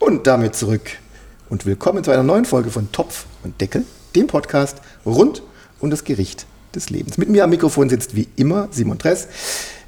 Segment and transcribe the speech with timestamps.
[0.00, 0.92] Und damit zurück
[1.50, 3.84] und willkommen zu einer neuen Folge von Topf und Deckel,
[4.16, 5.42] dem Podcast rund
[5.78, 7.18] um das Gericht des Lebens.
[7.18, 9.28] Mit mir am Mikrofon sitzt wie immer Simon Dress,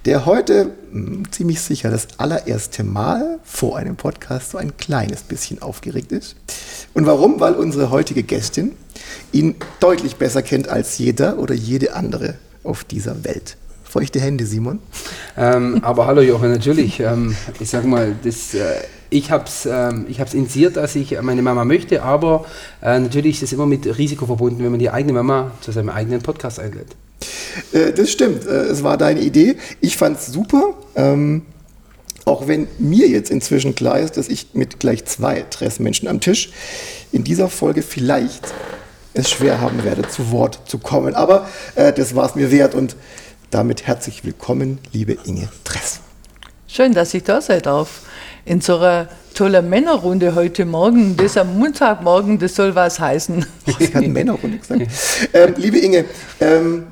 [0.04, 5.62] der heute mh, ziemlich sicher das allererste Mal vor einem Podcast so ein kleines bisschen
[5.62, 6.36] aufgeregt ist.
[6.92, 7.40] Und warum?
[7.40, 8.72] Weil unsere heutige Gästin
[9.32, 13.56] ihn deutlich besser kennt als jeder oder jede andere auf dieser Welt.
[13.82, 14.78] Feuchte Hände, Simon.
[15.38, 17.00] Ähm, aber hallo Jochen, natürlich.
[17.00, 18.74] Ähm, ich sag mal, das, äh,
[19.12, 22.44] ich habe es ähm, ich hab's initiiert, dass ich meine Mama möchte, aber
[22.80, 25.90] äh, natürlich ist es immer mit Risiko verbunden, wenn man die eigene Mama zu seinem
[25.90, 26.96] eigenen Podcast einlädt.
[27.72, 29.56] Äh, das stimmt, äh, es war deine Idee.
[29.80, 30.74] Ich fand es super.
[30.96, 31.42] Ähm,
[32.24, 36.52] auch wenn mir jetzt inzwischen klar ist, dass ich mit gleich zwei Dressmenschen am Tisch
[37.10, 38.54] in dieser Folge vielleicht
[39.14, 41.14] es schwer haben werde, zu Wort zu kommen.
[41.14, 42.96] Aber äh, das war es mir wert und
[43.50, 46.00] damit herzlich willkommen, liebe Inge Dress.
[46.68, 48.02] Schön, dass ich da sein darf.
[48.44, 51.16] In so einer tollen Männerrunde heute Morgen.
[51.16, 53.46] Das am Montagmorgen, das soll was heißen.
[53.78, 54.82] Ich hatte Männerrunde gesagt.
[55.32, 56.04] ähm, liebe Inge,
[56.40, 56.86] ähm,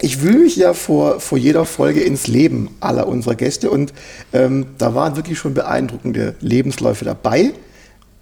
[0.00, 3.92] ich wühle mich ja vor, vor jeder Folge ins Leben aller unserer Gäste und
[4.32, 7.52] ähm, da waren wirklich schon beeindruckende Lebensläufe dabei.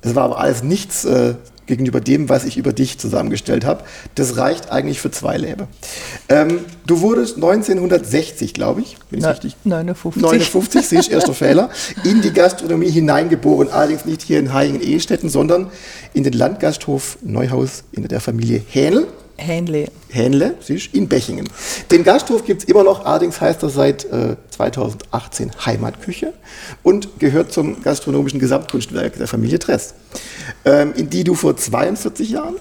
[0.02, 1.34] Es war aber alles nichts äh,
[1.68, 3.84] gegenüber dem, was ich über dich zusammengestellt habe.
[4.16, 5.68] Das reicht eigentlich für zwei Lebe.
[6.28, 10.22] Ähm, du wurdest 1960, glaube ich, wenn ich Na, richtig 59.
[10.22, 11.70] 59, sehe ich, erster Fehler,
[12.04, 13.68] in die Gastronomie hineingeboren.
[13.68, 15.70] Allerdings nicht hier in Haingen-Ehestetten, sondern
[16.14, 19.06] in den Landgasthof Neuhaus in der Familie Hähnel.
[19.38, 19.86] Hähnle.
[20.08, 21.48] Hähnle, siehst, in Bechingen.
[21.90, 26.32] Den Gasthof gibt es immer noch, allerdings heißt er seit äh, 2018 Heimatküche
[26.82, 29.94] und gehört zum gastronomischen Gesamtkunstwerk der Familie Dress,
[30.64, 32.56] ähm, in die du vor 42 Jahren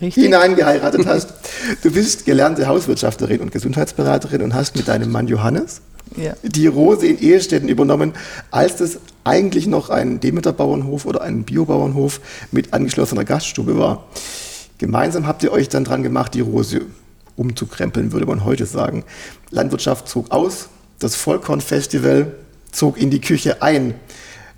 [0.00, 0.24] Richtig?
[0.24, 1.34] hineingeheiratet hast.
[1.82, 5.80] Du bist gelernte Hauswirtschafterin und Gesundheitsberaterin und hast mit deinem Mann Johannes
[6.16, 6.34] Ja.
[6.42, 8.14] die Rose in Ehestätten übernommen,
[8.50, 12.20] als das eigentlich noch ein Demeter-Bauernhof oder ein Biobauernhof
[12.52, 14.04] mit angeschlossener Gaststube war.
[14.78, 16.82] Gemeinsam habt ihr euch dann dran gemacht, die Rose
[17.36, 19.04] umzukrempeln, würde man heute sagen.
[19.50, 20.68] Landwirtschaft zog aus,
[20.98, 22.34] das Vollkornfestival
[22.72, 23.94] zog in die Küche ein,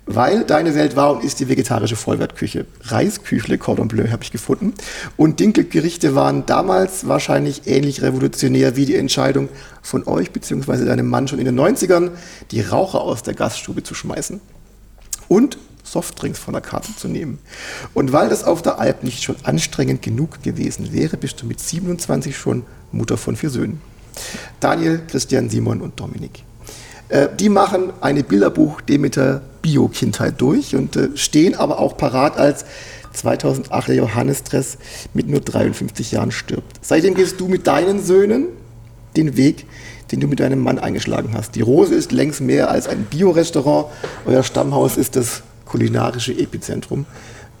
[0.05, 2.65] weil deine Welt war und ist die vegetarische Vollwertküche.
[2.81, 4.73] Reisküchle, Cordon Bleu, habe ich gefunden.
[5.15, 9.49] Und Dinkelgerichte waren damals wahrscheinlich ähnlich revolutionär wie die Entscheidung
[9.81, 10.85] von euch bzw.
[10.85, 12.11] deinem Mann schon in den 90ern,
[12.49, 14.41] die Raucher aus der Gaststube zu schmeißen
[15.31, 15.57] und
[15.91, 17.39] Softdrinks von der Karte zu nehmen.
[17.93, 21.59] Und weil das auf der Alp nicht schon anstrengend genug gewesen wäre, bist du mit
[21.59, 23.81] 27 schon Mutter von vier Söhnen.
[24.59, 26.43] Daniel, Christian, Simon und Dominik.
[27.09, 32.65] Äh, die machen eine Bilderbuch Demeter Bio-Kindheit durch und äh, stehen aber auch parat, als
[33.13, 34.77] 2008 der Johannes Dress
[35.13, 36.79] mit nur 53 Jahren stirbt.
[36.81, 38.47] Seitdem gehst du mit deinen Söhnen
[39.17, 39.65] den Weg,
[40.11, 41.55] den du mit deinem Mann eingeschlagen hast.
[41.55, 43.87] Die Rose ist längst mehr als ein Biorestaurant.
[44.25, 47.05] Euer Stammhaus ist das kulinarische Epizentrum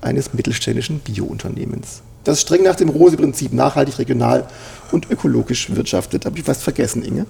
[0.01, 2.01] eines mittelständischen Bio-Unternehmens.
[2.25, 4.45] Das streng nach dem Rose-Prinzip nachhaltig, regional
[4.91, 6.25] und ökologisch wirtschaftet.
[6.25, 7.25] Habe ich was vergessen, Inge?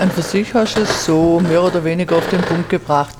[0.00, 3.14] Und für sich hast du es so mehr oder weniger auf den Punkt gebracht.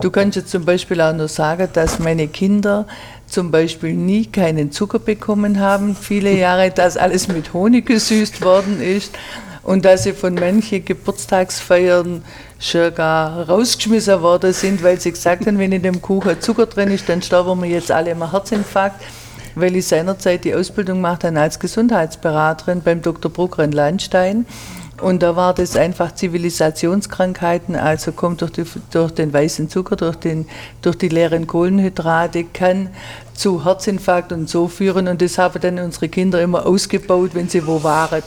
[0.00, 2.86] Du kannst jetzt zum Beispiel auch nur sagen, dass meine Kinder
[3.26, 8.80] zum Beispiel nie keinen Zucker bekommen haben, viele Jahre, dass alles mit Honig gesüßt worden
[8.80, 9.12] ist
[9.62, 12.22] und dass sie von manchen Geburtstagsfeiern
[12.60, 16.90] schon gar rausgeschmissen worden sind, weil sie gesagt haben, wenn in dem Kuchen Zucker drin
[16.90, 19.02] ist, dann sterben wir jetzt alle im Herzinfarkt.
[19.56, 23.32] Weil ich seinerzeit die Ausbildung gemacht habe als Gesundheitsberaterin beim Dr.
[23.32, 24.46] Brucker in Landstein.
[25.00, 30.16] Und da war das einfach Zivilisationskrankheiten, also kommt durch, die, durch den weißen Zucker, durch,
[30.16, 30.46] den,
[30.82, 32.90] durch die leeren Kohlenhydrate, kann
[33.40, 35.08] zu Herzinfarkt und so führen.
[35.08, 38.22] Und das haben dann unsere Kinder immer ausgebaut, wenn sie wo waren.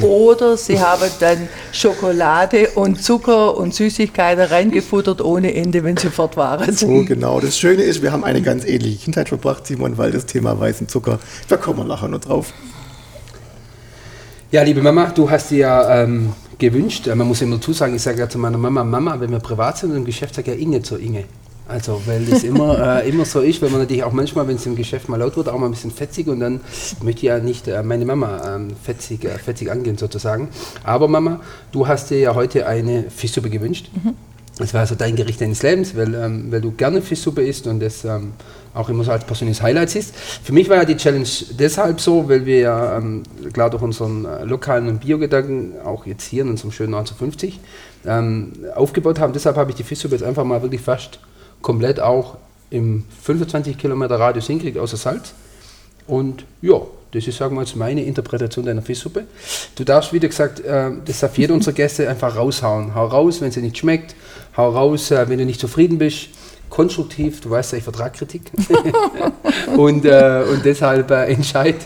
[0.00, 6.36] Oder sie haben dann Schokolade und Zucker und Süßigkeiten reingefuttert ohne Ende, wenn sie fort
[6.36, 6.72] waren.
[6.74, 7.40] So, genau.
[7.40, 10.88] Das Schöne ist, wir haben eine ganz ähnliche Kindheit verbracht, Simon, weil das Thema weißen
[10.88, 11.18] Zucker,
[11.48, 12.52] da kommen wir nachher noch drauf.
[14.50, 17.94] Ja, liebe Mama, du hast dir ja ähm, gewünscht, äh, man muss immer dazu sagen,
[17.94, 20.52] ich sage ja zu meiner Mama, Mama, wenn wir privat sind und im Geschäft, sage
[20.52, 21.24] ich ja Inge zur Inge.
[21.66, 24.66] Also, weil das immer, äh, immer so ist, weil man natürlich auch manchmal, wenn es
[24.66, 26.60] im Geschäft mal laut wird, auch mal ein bisschen fetzig und dann
[27.02, 30.48] möchte ich ja nicht äh, meine Mama ähm, fetzig, äh, fetzig angehen sozusagen.
[30.82, 31.40] Aber Mama,
[31.72, 33.90] du hast dir ja heute eine Fischsuppe gewünscht.
[34.58, 37.80] Das war also dein Gericht deines Lebens, weil, ähm, weil du gerne Fischsuppe isst und
[37.80, 38.34] das ähm,
[38.72, 40.14] auch immer so als persönliches Highlight siehst.
[40.16, 41.26] Für mich war ja die Challenge
[41.58, 46.24] deshalb so, weil wir ja ähm, klar durch unseren äh, lokalen und Biogedanken, auch jetzt
[46.24, 47.58] hier in unserem schönen 1950,
[48.06, 49.32] ähm, aufgebaut haben.
[49.32, 51.18] Deshalb habe ich die Fischsuppe jetzt einfach mal wirklich fast
[51.64, 52.36] komplett auch
[52.70, 55.32] im 25 Kilometer Radius hinkriegt, außer Salz.
[56.06, 56.80] Und ja,
[57.12, 59.24] das ist, sagen wir jetzt, meine Interpretation deiner Fischsuppe.
[59.74, 62.94] Du darfst, wie gesagt, äh, das darf jeder unserer Gäste einfach raushauen.
[62.94, 64.14] Hau raus, wenn dir nicht schmeckt.
[64.56, 66.28] Hau raus, äh, wenn du nicht zufrieden bist.
[66.74, 68.50] Konstruktiv, du weißt ja, ich vertrage Kritik.
[69.76, 71.76] und, äh, und deshalb äh, entscheid,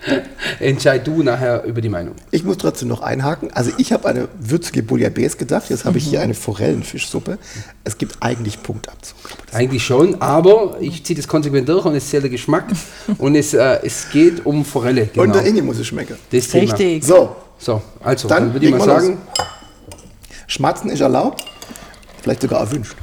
[0.60, 2.14] entscheid du nachher über die Meinung.
[2.30, 3.52] Ich muss trotzdem noch einhaken.
[3.52, 5.68] Also ich habe eine würzige Bouillabaisse gedacht.
[5.68, 7.36] Jetzt habe ich hier eine Forellenfischsuppe.
[7.84, 9.14] Es gibt eigentlich Punktabzug.
[9.52, 12.64] Eigentlich schon, aber ich ziehe das konsequent durch und es zählt der Geschmack
[13.18, 15.04] und es, äh, es geht um Forelle.
[15.08, 15.24] Genau.
[15.24, 16.16] Und der Inge muss es schmecken.
[16.32, 16.72] das Thema.
[16.72, 17.04] Richtig.
[17.04, 19.18] So, So, also, Dann dann, würde ich mal sagen,
[20.46, 21.44] Schmatzen ist erlaubt.
[22.22, 22.96] Vielleicht sogar erwünscht.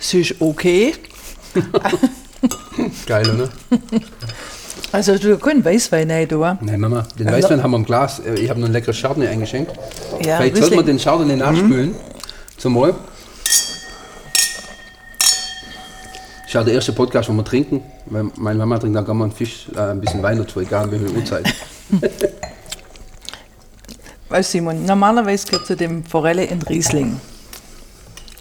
[0.00, 0.94] Es ist okay.
[3.06, 3.48] geil, oder?
[4.90, 6.58] Also du kannst Weißwein rein tun.
[6.62, 8.20] Nein, Mama, den Weißwein haben wir im Glas.
[8.20, 9.72] Äh, Ich habe noch ein leckeres Chardonnay eingeschenkt.
[10.24, 11.94] Ja, Vielleicht sollten wir den Chardonnay nachspülen.
[12.56, 12.94] Zum Wohl.
[16.48, 17.82] Das ist ja der erste Podcast, wo wir trinken.
[18.06, 20.90] Weil meine Mama trinkt dann gerne mal einen Fisch, äh, ein bisschen Wein dazu, egal
[20.90, 21.44] welche Uhrzeit.
[24.30, 27.20] Weißt Simon, normalerweise geht zu dem Forelle in Riesling.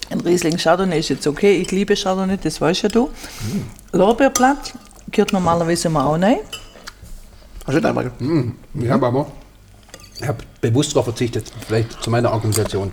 [0.09, 3.09] Ein Riesling Chardonnay ist jetzt okay, ich liebe Chardonnay, das weißt ja du.
[3.91, 4.73] Lorbeerblatt
[5.11, 6.37] gehört normalerweise immer auch rein.
[7.65, 8.09] Hast du nicht einmal?
[8.73, 9.27] Ich habe aber
[10.17, 12.89] ich hab bewusst darauf verzichtet, vielleicht zu meiner Argumentation.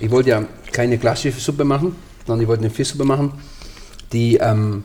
[0.00, 3.32] Ich wollte ja keine klassische Suppe machen, sondern ich wollte eine Fischsuppe machen,
[4.14, 4.84] die, ähm,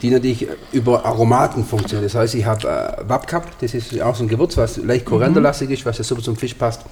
[0.00, 2.06] die natürlich über Aromaten funktioniert.
[2.06, 5.70] Das heißt, ich habe äh, Wapkap, das ist auch so ein Gewürz, was leicht korianderlastig
[5.70, 6.82] ist, was ja super zum Fisch passt.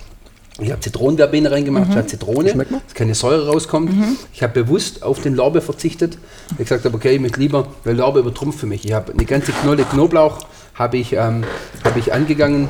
[0.61, 3.93] Ich habe Zitronenverbene reingemacht, statt Zitrone, dass keine Säure rauskommt.
[4.33, 6.19] Ich habe bewusst auf den Lorbeer verzichtet.
[6.53, 8.85] Ich gesagt habe, okay, ich möchte lieber, weil Lorbeer übertrumpft für mich.
[8.85, 10.41] Ich habe eine ganze Knolle Knoblauch
[10.75, 11.45] habe ich, ähm,
[11.85, 12.69] habe ich angegangen,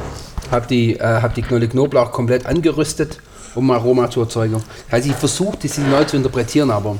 [0.50, 3.20] habe die, äh, habe die Knolle Knoblauch komplett angerüstet,
[3.54, 4.62] um Aroma zu erzeugen.
[4.90, 6.98] Also ich versuche, das neu zu interpretieren, aber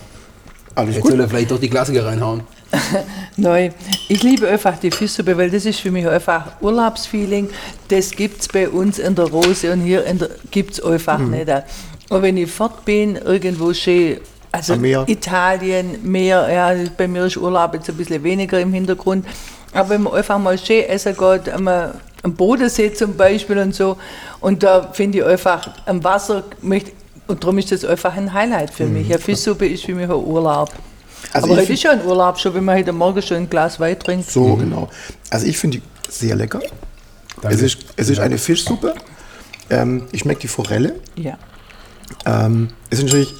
[0.74, 1.12] Alles jetzt gut.
[1.12, 2.42] soll er vielleicht doch die Klassiker reinhauen.
[3.36, 3.70] Neu.
[4.08, 7.48] Ich liebe einfach die Fischsuppe, weil das ist für mich einfach Urlaubsfeeling.
[7.88, 10.04] Das gibt es bei uns in der Rose und hier
[10.50, 11.30] gibt es einfach Mhm.
[11.30, 11.48] nicht.
[12.10, 14.18] Und wenn ich fort bin, irgendwo schön,
[14.52, 15.04] also Meer.
[15.06, 19.26] Italien, Meer, ja, bei mir ist Urlaub jetzt ein bisschen weniger im Hintergrund.
[19.74, 23.96] Aber wenn man einfach mal schön essen geht, am, am Bodensee zum Beispiel und so,
[24.40, 26.92] und da finde ich einfach am Wasser, möchte,
[27.28, 29.08] und darum ist das einfach ein Highlight für mich.
[29.08, 30.72] Eine Fischsuppe ist für mich ein Urlaub.
[30.72, 30.78] Mhm.
[31.32, 33.78] Also Aber heute ist schon ein Urlaub, schon wenn man heute Morgen schon ein Glas
[33.78, 34.30] Wein trinkt.
[34.30, 34.88] So, genau.
[35.30, 36.60] Also ich finde die sehr lecker.
[37.42, 38.94] Es ist, es ist eine Fischsuppe.
[39.70, 40.94] Ähm, ich schmecke die Forelle.
[41.16, 41.38] Ja.
[42.25, 43.34] Ähm, es ist natürlich,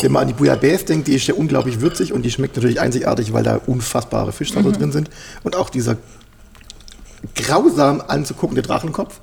[0.00, 2.80] wenn man an die Bouillabaisse denkt, die ist ja unglaublich würzig und die schmeckt natürlich
[2.80, 5.10] einzigartig, weil da unfassbare Fischsorten drin sind.
[5.44, 5.96] Und auch dieser
[7.34, 9.20] grausam anzuguckende Drachenkopf.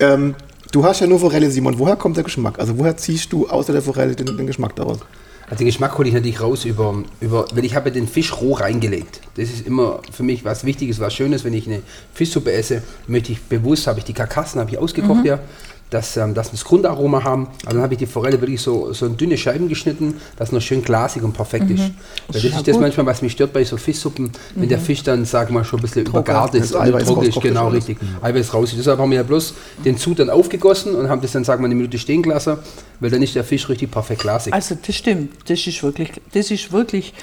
[0.00, 0.34] Ähm,
[0.72, 1.78] du hast ja nur Forelle, Simon.
[1.78, 2.58] Woher kommt der Geschmack?
[2.58, 4.98] Also woher ziehst du außer der Forelle den, den Geschmack daraus?
[5.46, 8.38] Also den Geschmack hole ich natürlich raus über, über weil ich habe ja den Fisch
[8.38, 9.22] roh reingelegt.
[9.36, 11.80] Das ist immer für mich was Wichtiges, was Schönes, wenn ich eine
[12.12, 15.38] Fischsuppe esse, möchte ich bewusst, habe ich die Karkassen, habe ich ausgekocht ja,
[15.90, 17.46] dass, ähm, dass wir das Grundaroma haben.
[17.64, 20.60] Also dann habe ich die Forelle wirklich so, so in dünne Scheiben geschnitten, dass noch
[20.60, 21.80] schön glasig und perfekt ist.
[21.80, 21.90] Weil
[22.32, 22.82] das Ja, ist das gut.
[22.82, 25.78] manchmal, was mich stört bei so Fischsuppen, wenn der Fisch dann, sagen wir mal, schon
[25.78, 27.88] ein bisschen übergart ist, Das trocken ist, genau ist alles.
[27.88, 27.98] richtig.
[28.22, 28.70] Eiweiß raus.
[28.70, 28.78] ist.
[28.78, 29.54] Deshalb haben wir ja bloß
[29.84, 32.58] den Zug dann aufgegossen und haben das dann, sagen wir, eine Minute stehen gelassen,
[33.00, 34.52] weil dann ist der Fisch richtig perfekt glasig.
[34.52, 37.14] Also das stimmt, das ist wirklich, das ist wirklich,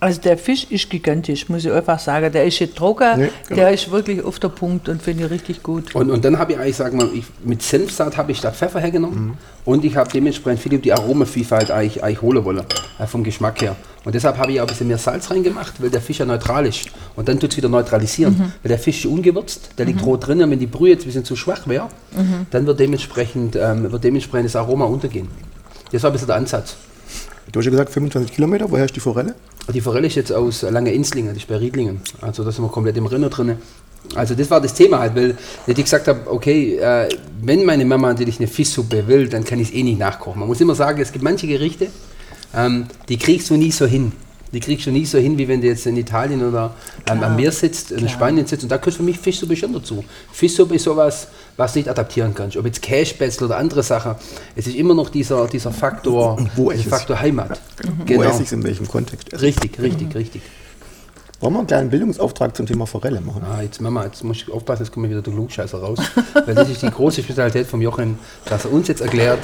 [0.00, 2.30] also der Fisch ist gigantisch, muss ich einfach sagen.
[2.32, 3.60] Der ist nicht trocken, Nee, genau.
[3.60, 5.94] der ist wirklich auf der Punkt und finde ich richtig gut.
[5.94, 8.80] Und, und dann habe ich eigentlich, sagen wir, ich, mit Senfsaat habe ich statt Pfeffer
[8.80, 12.64] hergenommen und ich habe dementsprechend viel die Aromavielfalt eigentlich, eigentlich holen wollen,
[12.98, 13.74] äh, vom Geschmack her.
[14.04, 16.64] Und deshalb habe ich auch ein bisschen mehr Salz reingemacht, weil der Fisch ja neutral
[16.66, 16.86] ist.
[17.16, 18.52] Und dann tut es wieder neutralisieren.
[18.62, 21.06] Weil der Fisch ist ungewürzt, der liegt roh drin und wenn die Brühe jetzt ein
[21.06, 21.88] bisschen zu schwach wäre,
[22.50, 25.28] dann wird dementsprechend, ähm, wird dementsprechend das Aroma untergehen.
[25.90, 26.76] Das war ein bisschen der Ansatz.
[27.50, 28.70] Du hast ja gesagt 25 Kilometer.
[28.70, 29.34] Woher ist die Forelle?
[29.74, 32.00] Die Forelle ist jetzt aus Lange Inslingen, die ist bei Riedlingen.
[32.22, 33.58] Also da sind wir komplett im Rinner drin.
[34.14, 37.08] Also das war das Thema halt, weil ich gesagt habe, okay, äh,
[37.42, 40.40] wenn meine Mama natürlich eine Fischsuppe will, dann kann ich es eh nicht nachkochen.
[40.40, 41.88] Man muss immer sagen, es gibt manche Gerichte,
[42.54, 44.12] ähm, die kriegst du nie so hin.
[44.52, 46.74] Die kriegst du nicht so hin, wie wenn du jetzt in Italien oder
[47.06, 48.62] ähm, am Meer sitzt, in Spanien sitzt.
[48.62, 50.02] Und da gehört für mich Fischsuppe schon dazu.
[50.32, 52.56] Fischsuppe ist sowas, was du nicht adaptieren kannst.
[52.56, 54.14] Ob jetzt Cashbätzle oder andere Sachen.
[54.56, 56.88] Es ist immer noch dieser, dieser Faktor, Wo dieser?
[56.88, 57.60] Faktor Heimat.
[58.06, 59.32] Wo esse ich es in welchem Kontext?
[59.32, 59.42] esse?
[59.42, 60.42] Richtig, richtig, richtig.
[61.40, 63.42] Wollen wir einen kleinen Bildungsauftrag zum Thema Forelle machen?
[63.44, 65.98] Ah, jetzt Mama, jetzt muss ich aufpassen, jetzt kommt wieder der Klugscheißer raus.
[66.46, 69.40] Weil das ist die große Spezialität vom Jochen, dass er uns jetzt erklärt,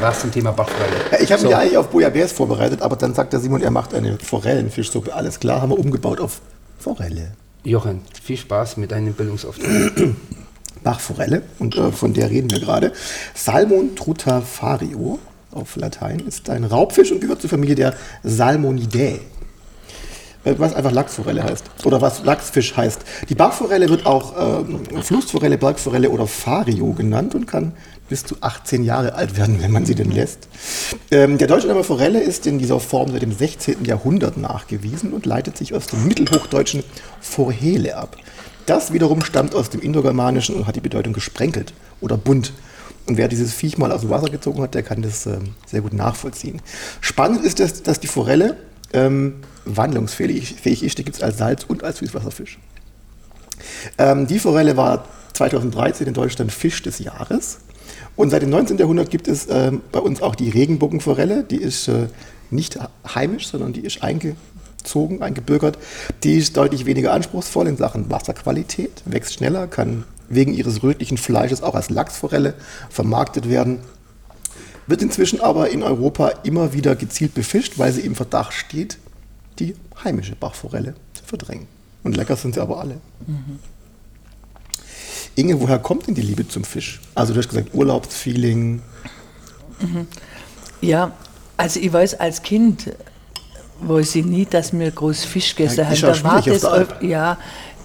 [0.00, 0.94] was zum Thema Bachforelle.
[1.20, 1.48] Ich habe So.
[1.48, 5.12] mich eigentlich auf Bouillabaisse vorbereitet, aber dann sagt der Simon, er macht eine Forellenfischsuppe.
[5.14, 6.40] Alles klar, haben wir umgebaut auf
[6.78, 7.32] Forelle.
[7.64, 9.92] Jochen, viel Spaß mit deinem Bildungsauftrag.
[10.82, 12.92] Bachforelle, und äh, von der reden wir gerade.
[13.34, 15.18] Salmon trutafario
[15.52, 19.20] auf Latein ist ein Raubfisch und gehört zur Familie der Salmonidae.
[20.44, 21.64] Äh, Was einfach Lachsforelle heißt.
[21.84, 23.00] Oder was Lachsfisch heißt.
[23.28, 27.72] Die Bachforelle wird auch ähm, Flussforelle, Bergforelle oder Fario genannt und kann
[28.08, 30.48] bis zu 18 Jahre alt werden, wenn man sie denn lässt.
[31.10, 33.84] Ähm, der deutsche Name Forelle ist in dieser Form seit dem 16.
[33.84, 36.82] Jahrhundert nachgewiesen und leitet sich aus dem mittelhochdeutschen
[37.20, 38.16] Forhele ab.
[38.66, 42.52] Das wiederum stammt aus dem Indogermanischen und hat die Bedeutung gesprenkelt oder bunt.
[43.06, 45.80] Und wer dieses Viech mal aus dem Wasser gezogen hat, der kann das ähm, sehr
[45.80, 46.62] gut nachvollziehen.
[47.00, 48.56] Spannend ist, dass, dass die Forelle
[48.92, 50.98] ähm, wandlungsfähig fähig ist.
[50.98, 52.58] Die gibt es als Salz- und als Süßwasserfisch.
[53.98, 57.58] Ähm, die Forelle war 2013 in Deutschland Fisch des Jahres.
[58.14, 58.78] Und seit dem 19.
[58.78, 61.44] Jahrhundert gibt es ähm, bei uns auch die Regenbogenforelle.
[61.44, 62.06] Die ist äh,
[62.50, 62.78] nicht
[63.14, 64.02] heimisch, sondern die ist
[64.82, 65.78] eingezogen, eingebürgert.
[66.22, 71.62] Die ist deutlich weniger anspruchsvoll in Sachen Wasserqualität, wächst schneller, kann wegen ihres rötlichen Fleisches
[71.62, 72.54] auch als Lachsforelle
[72.90, 73.78] vermarktet werden.
[74.86, 78.98] Wird inzwischen aber in Europa immer wieder gezielt befischt, weil sie im Verdacht steht,
[79.58, 81.66] die heimische Bachforelle zu verdrängen.
[82.02, 83.00] Und lecker sind sie aber alle.
[85.36, 87.00] Inge, woher kommt denn die Liebe zum Fisch?
[87.14, 88.82] Also du hast gesagt Urlaubsfeeling.
[90.80, 91.12] Ja,
[91.56, 92.90] also ich weiß als Kind,
[93.88, 96.42] weiß ich nie, dass wir groß Fisch gegessen Ja, haben.
[96.44, 97.00] der Alp.
[97.00, 97.08] Hm.
[97.08, 97.36] ja,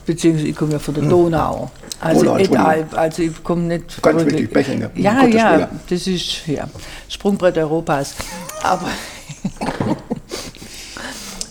[0.06, 1.70] beziehungsweise ich komme ja von der Donau.
[2.00, 2.66] Also Donau, nicht Entschuldigung.
[2.72, 5.68] Alp, also ich komme nicht Ganz wirklich- Bächinger, um Ja, Gottes ja, Willen.
[5.90, 6.68] das ist ja
[7.10, 8.16] Sprungbrett Europas.
[8.64, 8.88] Aber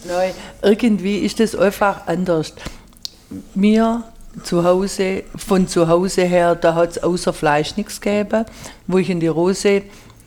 [0.09, 2.53] Nein, irgendwie ist das einfach anders.
[3.55, 4.05] Mir
[4.45, 8.45] zu Hause, von zu Hause her, da hat es außer Fleisch nichts gegeben.
[8.87, 9.83] Wo ich in die Rose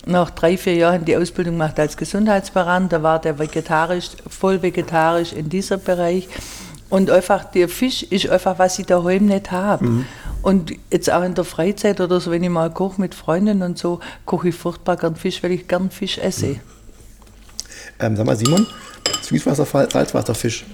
[0.06, 5.34] nach drei, vier Jahren die Ausbildung gemacht als Gesundheitsberater, da war der vegetarisch, voll vegetarisch
[5.34, 6.28] in dieser Bereich.
[6.90, 9.86] Und einfach, der Fisch ist einfach, was ich daheim nicht habe.
[10.42, 13.78] Und jetzt auch in der Freizeit oder so, wenn ich mal koche mit Freunden und
[13.78, 16.56] so, koche ich furchtbar gern Fisch, weil ich gern Fisch esse.
[18.00, 18.66] Ähm, sag mal, Simon,
[19.22, 20.66] Süßwasserfall, Salzwasserfisch.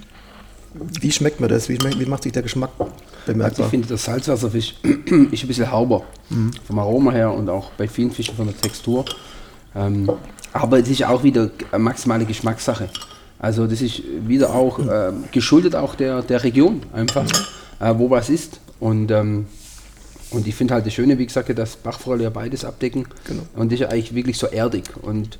[0.74, 1.68] Wie schmeckt mir das?
[1.68, 2.70] Wie, schmeckt, wie macht sich der Geschmack
[3.26, 3.66] Also bemerkbar?
[3.66, 6.02] ich finde, der Salzwasserfisch ist ein bisschen hauber.
[6.66, 9.04] Vom Aroma her und auch bei vielen Fischen von der Textur.
[9.74, 10.10] Ähm,
[10.52, 12.88] aber es ist auch wieder eine maximale Geschmackssache.
[13.38, 17.26] Also das ist wieder auch ähm, geschuldet auch der, der Region einfach,
[17.80, 18.60] äh, wo was ist.
[18.80, 19.46] Und, ähm,
[20.30, 23.06] und ich finde halt das Schöne, wie gesagt, dass Bachforelle ja beides abdecken.
[23.54, 24.84] Und das ist eigentlich wirklich so erdig.
[25.02, 25.38] Und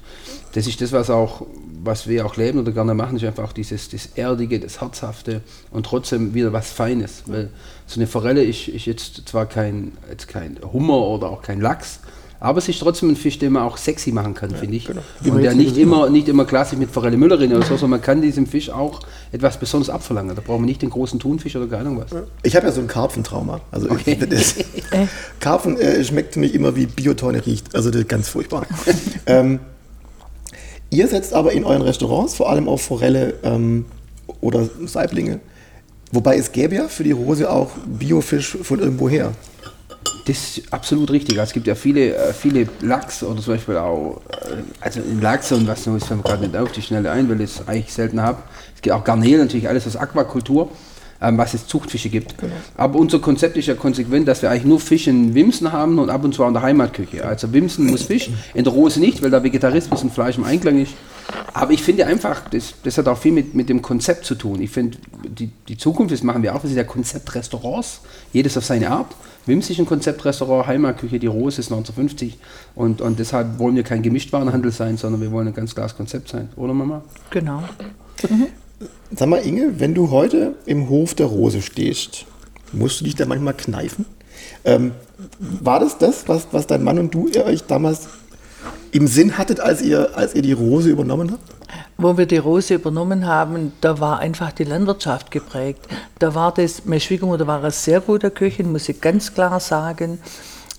[0.53, 1.47] das ist das, was auch,
[1.83, 5.41] was wir auch leben oder gerne machen, ist einfach dieses das Erdige, das Herzhafte
[5.71, 7.23] und trotzdem wieder was Feines.
[7.27, 7.51] Weil
[7.87, 12.01] so eine Forelle ist, ist jetzt zwar kein, jetzt kein Hummer oder auch kein Lachs,
[12.39, 14.89] aber es ist trotzdem ein Fisch, den man auch sexy machen kann, finde ich.
[14.89, 18.21] Und der nicht immer, nicht immer klassisch mit Forelle Müllerin oder so, sondern man kann
[18.21, 19.01] diesem Fisch auch
[19.33, 20.37] etwas Besonderes abverlangen.
[20.37, 22.23] Da braucht man nicht den großen Thunfisch oder keine Ahnung was.
[22.43, 23.61] Ich habe ja so ein Karpfentrauma.
[23.71, 24.19] Also Okay.
[24.29, 24.57] das,
[25.41, 27.75] Karpfen äh, schmeckt für mich immer wie Biotonne riecht.
[27.75, 28.67] Also das ist ganz furchtbar.
[29.27, 29.61] ähm,
[30.91, 33.87] ihr setzt aber in euren Restaurants vor allem auf Forelle ähm,
[34.41, 35.41] oder Saiblinge.
[36.13, 39.33] Wobei es gäbe ja für die Rose auch Biofisch von irgendwoher.
[40.27, 41.39] Das ist absolut richtig.
[41.39, 45.53] Also es gibt ja viele, äh, viele Lachs oder zum Beispiel auch, äh, also Lachs
[45.53, 47.69] und was noch ist, fällt mir gerade nicht auf die Schnelle ein, weil ich es
[47.69, 48.39] eigentlich selten habe.
[48.75, 50.69] Es gibt auch Garnelen, natürlich alles aus Aquakultur,
[51.21, 52.35] ähm, was es Zuchtfische gibt.
[52.77, 56.11] Aber unser Konzept ist ja konsequent, dass wir eigentlich nur Fisch in Wimsen haben und
[56.11, 57.25] ab und zu auch in der Heimatküche.
[57.25, 60.81] Also Wimsen muss Fisch, in der Rose nicht, weil da Vegetarismus und Fleisch im Einklang
[60.83, 60.95] ist.
[61.53, 64.61] Aber ich finde einfach, das, das hat auch viel mit, mit dem Konzept zu tun.
[64.61, 68.01] Ich finde, die, die Zukunft, das machen wir auch, wir sind ja Konzeptrestaurants,
[68.33, 69.15] jedes auf seine Art.
[69.47, 72.39] Wims ist ein Konzeptrestaurant, Heimatküche, die Rose ist 1950
[72.75, 76.29] und, und deshalb wollen wir kein Gemischtwarenhandel sein, sondern wir wollen ein ganz klares Konzept
[76.29, 77.03] sein, oder Mama?
[77.31, 77.63] Genau.
[79.15, 82.27] Sag mal, Inge, wenn du heute im Hof der Rose stehst,
[82.73, 84.05] musst du dich da manchmal kneifen?
[84.65, 84.93] Ähm,
[85.39, 88.09] war das das, was, was dein Mann und du ihr euch damals
[88.93, 91.43] im Sinn hattet, als ihr, als ihr die Rose übernommen habt?
[91.99, 95.87] Wo wir die Rose übernommen haben, da war einfach die Landwirtschaft geprägt.
[96.19, 100.19] Da war das, meine Schwiegermutter war eine sehr gute Köchin, muss ich ganz klar sagen.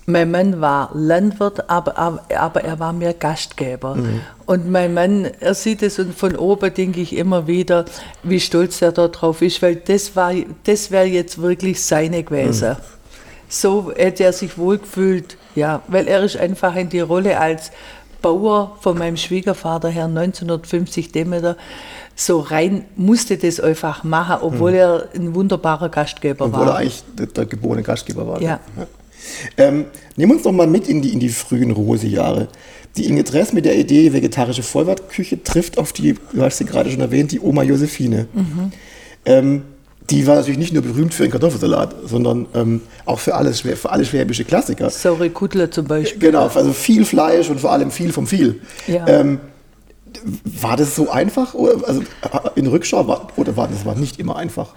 [0.06, 3.98] Mein Mann war Landwirt, aber, aber, aber er war mehr Gastgeber.
[4.46, 7.84] Und mein Mann, er sieht es und von oben denke ich immer wieder,
[8.22, 10.32] wie stolz er da drauf ist, weil das, war,
[10.64, 12.76] das wäre jetzt wirklich seine gewesen.
[13.50, 17.70] So hätte er sich wohlgefühlt, ja, weil er ist einfach in die Rolle als
[18.20, 21.56] Bauer von meinem Schwiegervater her 1950 Demeter
[22.14, 26.76] so rein, musste das einfach machen, obwohl er ein wunderbarer Gastgeber Obwohl er war.
[26.78, 28.42] eigentlich der, der geborene Gastgeber war.
[28.42, 28.58] Ja.
[29.56, 32.48] Ähm, nehmen uns doch mal mit in die, in die frühen Rose-Jahre.
[32.96, 36.90] Die Inge Dress mit der Idee vegetarische Vollwertküche trifft auf die, du hast sie gerade
[36.90, 38.26] schon erwähnt, die Oma Josephine.
[39.24, 39.62] Ähm,
[40.10, 43.90] die war natürlich nicht nur berühmt für den Kartoffelsalat, sondern ähm, auch für, alles, für
[43.90, 44.88] alle schwäbische Klassiker.
[44.90, 46.18] Saure Kudler zum Beispiel.
[46.18, 48.60] Genau, also viel Fleisch und vor allem viel vom viel.
[48.86, 49.06] Ja.
[49.06, 49.40] Ähm,
[50.44, 51.54] war das so einfach?
[51.54, 52.02] Oder, also
[52.54, 54.68] in Rückschau war, oder war das war nicht immer einfach?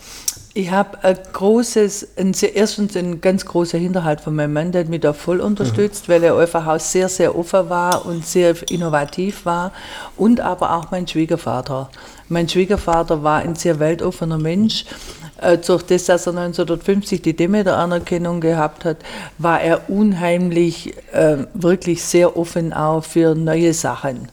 [0.54, 4.82] Ich habe ein großes, ein sehr, erstens ein ganz großer Hinterhalt von meinem Mann, der
[4.82, 8.56] hat mich da voll unterstützt, weil er einfach auch sehr, sehr offen war und sehr
[8.70, 9.72] innovativ war.
[10.18, 11.90] Und aber auch mein Schwiegervater.
[12.28, 14.86] Mein Schwiegervater war ein sehr weltoffener Mensch.
[15.42, 18.98] Äh, Durch das, dass er 1950 die Demeter-Anerkennung gehabt hat,
[19.38, 24.30] war er unheimlich, äh, wirklich sehr offen auch für neue Sachen.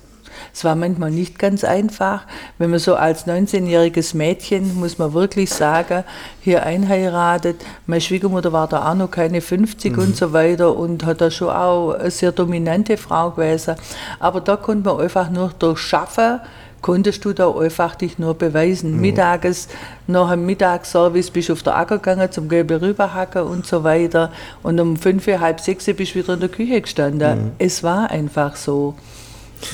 [0.52, 2.22] Es war manchmal nicht ganz einfach,
[2.58, 6.04] wenn man so als 19-jähriges Mädchen, muss man wirklich sagen,
[6.40, 7.56] hier einheiratet.
[7.86, 11.50] Meine Schwiegermutter war da auch noch keine 50 und so weiter und hat da schon
[11.50, 13.76] auch eine sehr dominante Frau gewesen.
[14.20, 16.40] Aber da konnte man einfach nur durch Schaffen,
[16.88, 18.98] konntest du da einfach dich nur beweisen.
[18.98, 19.68] Mittages,
[20.06, 24.32] nach dem Mittagsservice bist du auf der Acker gegangen zum gelbe rüberhacken und so weiter.
[24.62, 27.52] Und um fünf, halb sechs bist du wieder in der Küche gestanden.
[27.58, 28.94] Es war einfach so.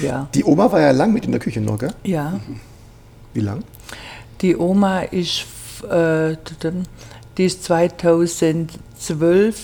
[0.03, 0.27] Ja.
[0.35, 1.95] Die Oma war ja lang mit in der Küche noch, gell?
[2.03, 2.41] Ja.
[3.33, 3.63] Wie lang?
[4.41, 5.45] Die Oma ist,
[5.89, 6.37] äh,
[7.39, 9.57] die ist 2012,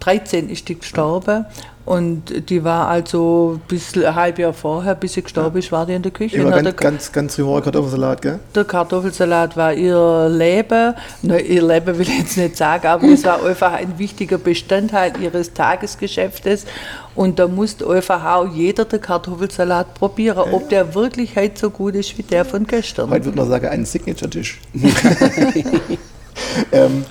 [0.00, 1.46] 13 ist die gestorben
[1.86, 5.94] und die war also bis ein halbes Jahr vorher, bis sie gestorben ist, war die
[5.94, 6.38] in der Küche.
[6.38, 8.40] Der, ganz, ganz, ganz hoher Kartoffelsalat, gell?
[8.52, 10.94] der Kartoffelsalat war ihr Leben.
[11.22, 15.12] Na, ihr Leben will ich jetzt nicht sagen, aber es war einfach ein wichtiger Bestandteil
[15.22, 16.66] ihres Tagesgeschäftes.
[17.14, 21.94] Und da musste einfach auch jeder den Kartoffelsalat probieren, ob der wirklich heute so gut
[21.94, 23.10] ist wie der von gestern.
[23.10, 24.60] Heute würde man sagen, ein Signature-Tisch.
[26.72, 27.04] ähm,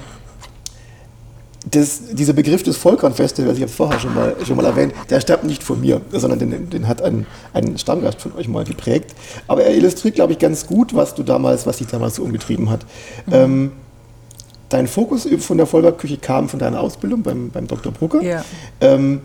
[1.75, 5.19] das, dieser Begriff des Vollkornfestivals, ich habe es vorher schon mal, schon mal erwähnt, der
[5.19, 9.13] stammt nicht von mir, sondern den, den hat ein, ein Stammgast von euch mal geprägt.
[9.47, 12.69] Aber er illustriert, glaube ich, ganz gut, was du damals, was dich damals so umgetrieben
[12.69, 12.85] hat.
[13.31, 13.71] Ähm,
[14.69, 17.91] dein Fokus von der Vollwertküche kam von deiner Ausbildung beim, beim Dr.
[17.91, 18.21] Brucker.
[18.21, 18.43] Ja.
[18.81, 19.21] Ähm,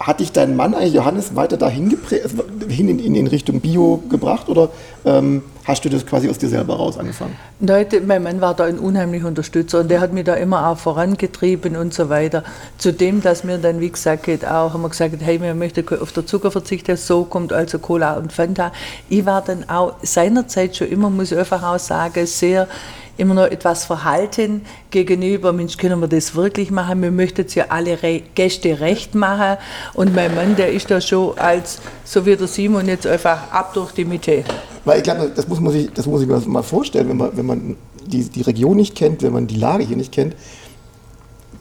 [0.00, 4.02] hat dich dein Mann eigentlich, Johannes, weiter dahin also hin in, in, in Richtung Bio
[4.10, 4.70] gebracht oder
[5.04, 7.36] ähm, hast du das quasi aus dir selber raus angefangen?
[7.60, 10.78] Leute, mein Mann war da ein unheimlicher Unterstützer und der hat mich da immer auch
[10.78, 12.44] vorangetrieben und so weiter.
[12.78, 16.26] Zudem, dass mir dann, wie gesagt, auch haben wir gesagt, hey, wir möchten auf den
[16.26, 18.72] Zucker verzichten, so kommt also Cola und Fanta.
[19.08, 22.68] Ich war dann auch seinerzeit schon immer, muss ich einfach auch sagen, sehr
[23.16, 27.02] immer noch etwas verhalten gegenüber, Mensch, können wir das wirklich machen?
[27.02, 29.58] Wir möchten es ja alle Re Gäste recht machen.
[29.94, 33.74] Und mein Mann, der ist da schon als, so wie der Simon, jetzt einfach ab
[33.74, 34.44] durch die Mitte.
[34.84, 37.36] Weil ich glaube, das muss man sich, das muss ich mir mal vorstellen, wenn man,
[37.36, 40.34] wenn man die, die Region nicht kennt, wenn man die Lage hier nicht kennt.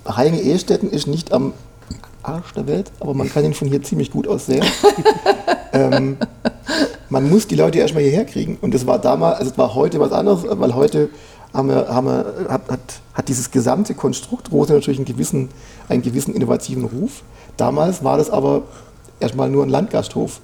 [0.07, 1.53] Heine Ehestetten ist nicht am
[2.23, 4.65] Arsch der Welt, aber man kann ihn von hier ziemlich gut aus sehen.
[5.73, 6.17] ähm,
[7.09, 8.57] man muss die Leute erstmal hierher kriegen.
[8.61, 11.09] Und das war damals, also es war heute was anderes, weil heute
[11.53, 12.79] haben wir, haben wir, hat, hat,
[13.13, 15.49] hat dieses gesamte Konstrukt Rose natürlich einen gewissen,
[15.87, 17.23] einen gewissen innovativen Ruf.
[17.57, 18.63] Damals war das aber
[19.19, 20.41] erstmal nur ein Landgasthof.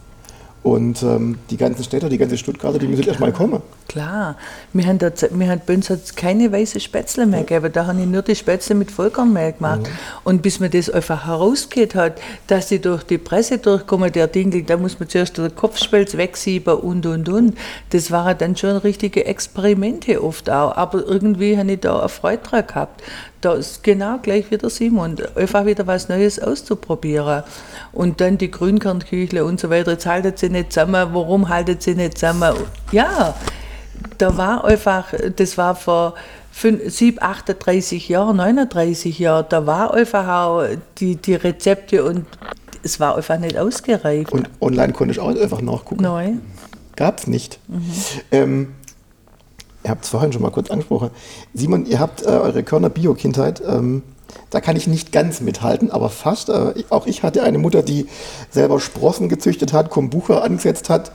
[0.62, 3.62] Und ähm, die ganzen Städter, die ganze Stuttgarter, die müssen erstmal kommen.
[3.90, 4.36] Klar,
[4.72, 7.74] wir haben, da, wir haben bei uns hat's keine weiße Spätzle mehr gegeben.
[7.74, 9.90] Da habe ich nur die Spätzle mit Vollkornmehl gemacht.
[10.24, 14.64] Und bis man das einfach herausgeht hat, dass die durch die Presse durchkommen, der Ding,
[14.68, 17.58] da muss man zuerst den Kopfspelz wegsieben und und und.
[17.90, 20.78] Das waren dann schon richtige Experimente oft auch.
[20.78, 23.02] Aber irgendwie habe ich da eine Freude dran gehabt.
[23.42, 27.42] Da ist genau gleich wie der Simon, einfach wieder was Neues auszuprobieren.
[27.92, 29.94] Und dann die Grünkernküchle und so weiter.
[29.94, 31.10] Jetzt haltet sie nicht zusammen.
[31.12, 32.54] Warum haltet sie nicht zusammen?
[32.92, 33.34] Ja,
[34.18, 36.16] da war einfach, das war vor
[36.52, 40.66] 5, 7, 38 Jahren, 39 Jahren, da war einfach auch
[40.98, 42.26] die, die Rezepte und
[42.84, 44.32] es war einfach nicht ausgereift.
[44.32, 46.04] Und online konnte ich auch einfach nachgucken.
[46.04, 46.34] Neu.
[46.96, 47.60] Gab es nicht.
[48.32, 48.74] Ähm,
[49.84, 51.12] ihr habt es vorhin schon mal kurz angesprochen.
[51.54, 53.62] Simon, ihr habt äh, eure Körner Bio-Kindheit.
[53.66, 54.04] Ähm,
[54.50, 56.50] da kann ich nicht ganz mithalten, aber fast.
[56.50, 58.08] Äh, auch ich hatte eine Mutter, die
[58.50, 61.12] selber Sprossen gezüchtet hat, Kombucha angesetzt hat.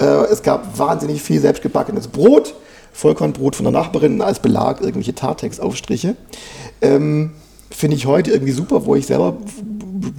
[0.00, 2.54] Äh, es gab wahnsinnig viel selbstgebackenes Brot,
[2.92, 6.16] Vollkornbrot von der Nachbarin als Belag, irgendwelche Tartex-Aufstriche.
[6.80, 7.32] Ähm,
[7.70, 9.36] Finde ich heute irgendwie super, wo ich selber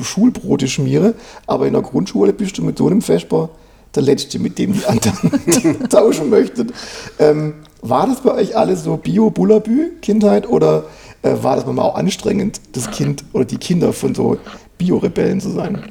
[0.02, 1.16] Schulbrote schmiere,
[1.48, 3.50] aber in der Grundschule bist du mit so einem Vesper
[3.96, 6.72] der Letzte, mit dem die anderen tauschen möchten.
[7.18, 10.86] Ähm, war das bei euch alles so Bio-Bullabü, Kindheit, oder
[11.22, 14.38] äh, war das manchmal auch anstrengend, das Kind oder die Kinder von so
[14.78, 15.84] Bio-Rebellen zu sein?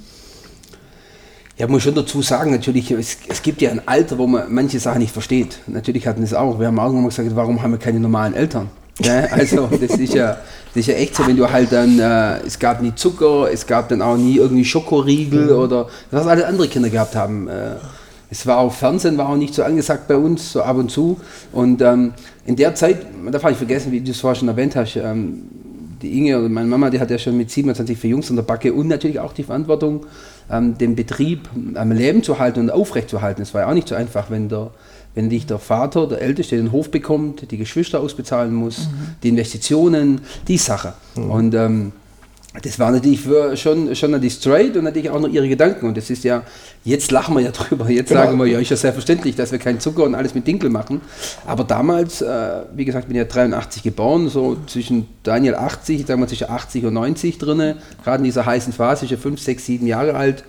[1.59, 4.79] Ja, muss schon dazu sagen, natürlich, es, es gibt ja ein Alter, wo man manche
[4.79, 5.59] Sachen nicht versteht.
[5.67, 6.61] Natürlich hatten wir es auch.
[6.61, 8.71] Wir haben auch immer gesagt, warum haben wir keine normalen Eltern?
[9.01, 10.39] Ja, also das ist ja,
[10.69, 13.67] das ist ja echt so, wenn du halt dann, äh, es gab nie Zucker, es
[13.67, 15.59] gab dann auch nie irgendwie Schokoriegel mhm.
[15.59, 17.49] oder was alle andere Kinder gehabt haben.
[17.49, 17.77] Äh,
[18.31, 21.19] es war auch Fernsehen, war auch nicht so angesagt bei uns, so ab und zu.
[21.53, 22.13] Und ähm,
[22.47, 22.99] in der Zeit,
[23.31, 25.45] da habe ich vergessen, wie du es vorher schon erwähnt hast, ähm,
[26.03, 28.43] die Inge oder meine Mama, die hat ja schon mit 27 für Jungs an der
[28.43, 30.07] Backe und natürlich auch die Verantwortung,
[30.51, 33.43] ähm, den Betrieb am Leben zu halten und aufrechtzuerhalten.
[33.43, 34.71] Es war ja auch nicht so einfach, wenn der,
[35.15, 39.17] wenn dich der Vater, der Älteste, den Hof bekommt, die Geschwister ausbezahlen muss, mhm.
[39.23, 40.93] die Investitionen, die Sache.
[41.17, 41.31] Mhm.
[41.31, 41.93] Und ähm,
[42.63, 43.21] das war natürlich
[43.61, 45.87] schon, schon natürlich straight und natürlich auch noch ihre Gedanken.
[45.87, 46.43] Und das ist ja,
[46.83, 48.25] jetzt lachen wir ja drüber, jetzt genau.
[48.25, 51.03] sagen wir, ja, ist ja selbstverständlich, dass wir keinen Zucker und alles mit Dinkel machen.
[51.47, 56.27] Aber damals, äh, wie gesagt, bin ja 83 geboren, so zwischen Daniel 80, sagen wir
[56.27, 59.87] zwischen 80 und 90 drinne, gerade in dieser heißen Phase, ich ja 5, 6, 7
[59.87, 60.43] Jahre alt,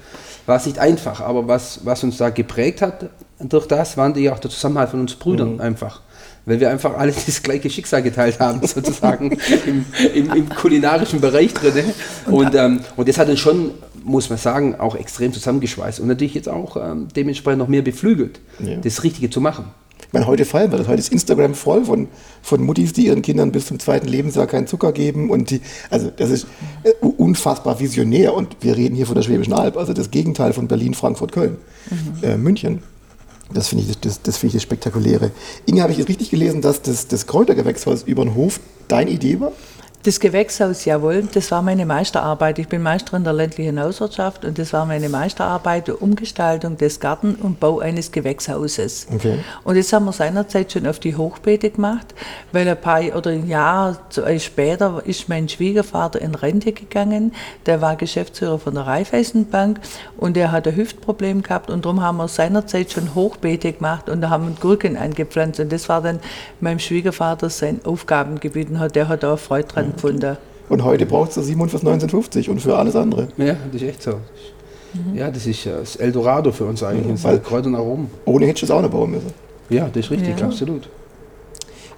[0.46, 1.20] war es nicht einfach.
[1.20, 3.10] Aber was, was uns da geprägt hat
[3.40, 5.62] durch das, waren die auch der Zusammenhalt von uns Brüdern mhm.
[5.62, 6.02] einfach
[6.50, 11.54] weil wir einfach alle das gleiche Schicksal geteilt haben, sozusagen im, im, im, kulinarischen Bereich
[11.54, 11.74] drin.
[11.76, 11.94] Ne?
[12.26, 13.72] Und, ähm, und das hat dann schon,
[14.04, 18.40] muss man sagen, auch extrem zusammengeschweißt und natürlich jetzt auch ähm, dementsprechend noch mehr beflügelt,
[18.60, 18.78] ja.
[18.78, 19.66] das Richtige zu machen.
[20.08, 20.88] Ich meine, heute feiern wir das.
[20.88, 22.08] Heute ist Instagram voll von,
[22.42, 25.30] von Muttis, die ihren Kindern bis zum zweiten Lebensjahr keinen Zucker geben.
[25.30, 26.48] Und die, also das ist
[26.84, 28.34] äh, unfassbar visionär.
[28.34, 31.58] Und wir reden hier von der Schwäbischen Alb, also das Gegenteil von Berlin, Frankfurt, Köln,
[31.92, 32.24] mhm.
[32.24, 32.82] äh, München.
[33.54, 35.32] Das finde ich das, das, find ich das Spektakuläre.
[35.66, 39.40] Inge, habe ich jetzt richtig gelesen, dass das, das Kräutergewächshaus über den Hof deine Idee
[39.40, 39.52] war?
[40.04, 42.58] Das Gewächshaus, jawohl, das war meine Meisterarbeit.
[42.58, 47.60] Ich bin Meisterin der ländlichen Hauswirtschaft und das war meine Meisterarbeit, Umgestaltung des Garten und
[47.60, 49.08] Bau eines Gewächshauses.
[49.14, 49.40] Okay.
[49.66, 52.16] Und das haben wir seinerzeit schon auf die Hochbeete gemacht,
[52.54, 54.00] weil ein paar oder ein Jahr
[54.38, 57.34] später ist mein Schwiegervater in Rente gegangen.
[57.66, 59.82] Der war Geschäftsführer von der Raiffeisenbank
[60.16, 64.22] und der hat ein Hüftproblem gehabt und darum haben wir seinerzeit schon Hochbeete gemacht und
[64.22, 66.22] da haben wir Gurken angepflanzt und das war dann
[66.62, 70.38] meinem Schwiegervater sein Aufgabengebiet und der hat auch Freude dran empfunden.
[70.70, 73.28] Und heute braucht es Simon fürs 1950 und für alles andere.
[73.38, 74.16] Ja, das ist echt so.
[74.94, 75.16] Mhm.
[75.16, 77.24] Ja, das ist das Eldorado für uns eigentlich.
[77.24, 78.10] Ja, Kräuter und Aromen.
[78.26, 79.34] Ohne hättest du es auch nicht bauen müssen.
[79.70, 80.46] Ja, das ist richtig, ja.
[80.46, 80.90] absolut.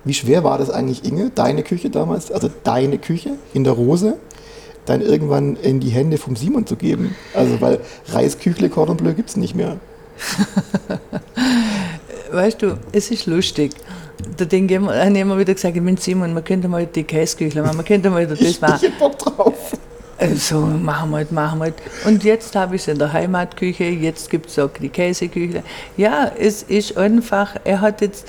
[0.03, 4.17] Wie schwer war das eigentlich, Inge, deine Küche damals, also deine Küche in der Rose,
[4.85, 7.15] dann irgendwann in die Hände vom Simon zu geben?
[7.35, 9.77] Also, weil Reisküchle, Cordon Bleu gibt es nicht mehr.
[12.31, 13.71] weißt du, es ist lustig
[14.37, 17.61] da denke ich, haben immer wieder gesagt, ich bin Simon, man könnte mal die Käseküchle
[17.61, 18.79] machen, man könnte mal das ich, machen.
[18.81, 19.77] Ich hab Bock drauf.
[20.17, 21.75] Also machen wir halt, machen wir halt.
[22.05, 25.63] Und jetzt habe ich es in der Heimatküche, jetzt gibt es auch die Käseküche.
[25.97, 28.27] Ja, es ist einfach, er hat jetzt,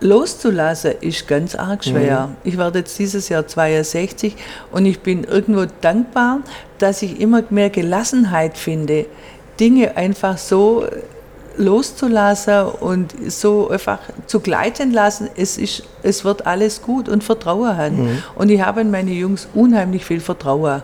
[0.00, 2.28] loszulassen ist ganz arg schwer.
[2.28, 2.36] Mhm.
[2.44, 4.34] Ich werde jetzt dieses Jahr 62
[4.72, 6.40] und ich bin irgendwo dankbar,
[6.78, 9.06] dass ich immer mehr Gelassenheit finde,
[9.58, 10.86] Dinge einfach so
[11.56, 17.76] loszulassen und so einfach zu gleiten lassen, es, ist, es wird alles gut und Vertrauen
[17.76, 18.04] haben.
[18.04, 18.22] Mhm.
[18.34, 20.82] Und ich habe in meine Jungs unheimlich viel Vertrauen.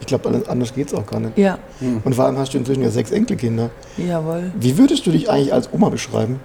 [0.00, 1.38] Ich glaube, anders geht es auch gar nicht.
[1.38, 1.58] Ja.
[1.80, 2.02] Mhm.
[2.04, 3.70] Und vor allem hast du inzwischen ja sechs Enkelkinder.
[3.96, 4.50] Jawohl.
[4.58, 6.40] Wie würdest du dich eigentlich als Oma beschreiben?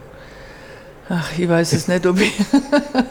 [1.09, 2.33] Ach, ich weiß es nicht, ob ich.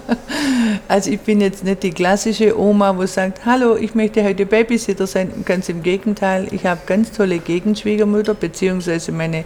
[0.89, 5.07] also, ich bin jetzt nicht die klassische Oma, wo sagt: Hallo, ich möchte heute Babysitter
[5.07, 5.33] sein.
[5.47, 9.45] Ganz im Gegenteil, ich habe ganz tolle Gegenschwiegermütter, beziehungsweise meine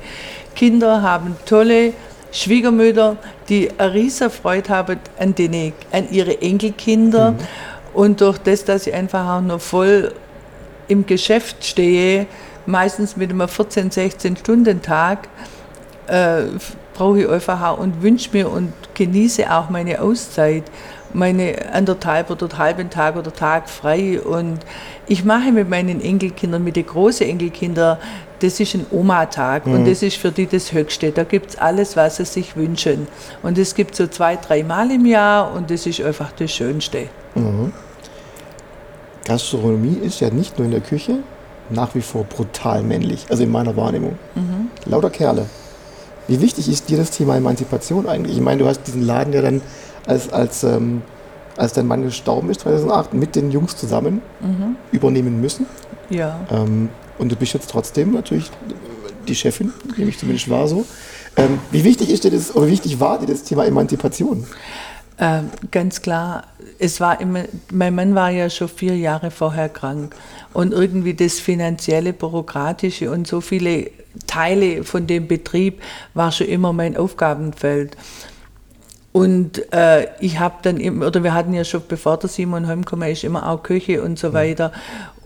[0.57, 1.93] Kinder haben tolle
[2.33, 3.17] Schwiegermütter,
[3.49, 7.33] die eine riesige Freude haben an, den, an ihre Enkelkinder.
[7.33, 7.39] Mhm.
[7.95, 10.13] Und durch das, dass ich einfach auch noch voll
[10.89, 12.27] im Geschäft stehe,
[12.67, 15.29] meistens mit einem 14-, 16-Stunden-Tag,
[16.09, 16.43] äh,
[17.01, 20.65] brauche ich einfach auch und wünsche mir und genieße auch meine Auszeit,
[21.15, 24.21] meine anderthalb oder halben Tag oder Tag frei.
[24.21, 24.59] Und
[25.07, 27.97] ich mache mit meinen Enkelkindern, mit den großen Enkelkindern,
[28.41, 29.77] das ist ein Oma-Tag mhm.
[29.77, 31.11] und das ist für die das Höchste.
[31.11, 33.07] Da gibt es alles, was sie sich wünschen.
[33.43, 37.07] Und es gibt so zwei, drei Mal im Jahr und das ist einfach das Schönste.
[37.35, 37.73] Mhm.
[39.25, 41.21] Gastronomie ist ja nicht nur in der Küche
[41.71, 44.19] nach wie vor brutal männlich, also in meiner Wahrnehmung.
[44.35, 44.69] Mhm.
[44.85, 45.47] Lauter Kerle.
[46.31, 48.37] Wie wichtig ist dir das Thema Emanzipation eigentlich?
[48.37, 49.61] Ich meine, du hast diesen Laden ja dann,
[50.07, 51.03] als, als, ähm,
[51.57, 54.77] als dein Mann gestorben ist, 2008, mit den Jungs zusammen mhm.
[54.93, 55.67] übernehmen müssen.
[56.09, 56.39] Ja.
[56.49, 56.89] Ähm,
[57.19, 58.49] und du bist jetzt trotzdem natürlich
[59.27, 60.87] die Chefin, nämlich zumindest war so.
[61.35, 64.47] Ähm, wie wichtig ist dir das, oder wichtig war dir das Thema Emanzipation?
[65.19, 66.45] Ähm, ganz klar,
[66.79, 70.15] es war immer, mein Mann war ja schon vier Jahre vorher krank
[70.53, 73.91] und irgendwie das finanzielle, bürokratische und so viele
[74.27, 75.81] Teile von dem Betrieb
[76.15, 77.97] war schon immer mein Aufgabenfeld.
[79.13, 83.09] Und äh, ich habe dann, immer, oder wir hatten ja schon, bevor der Simon heimgekommen
[83.11, 84.73] ist, immer auch Küche und so weiter.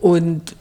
[0.01, 0.57] Und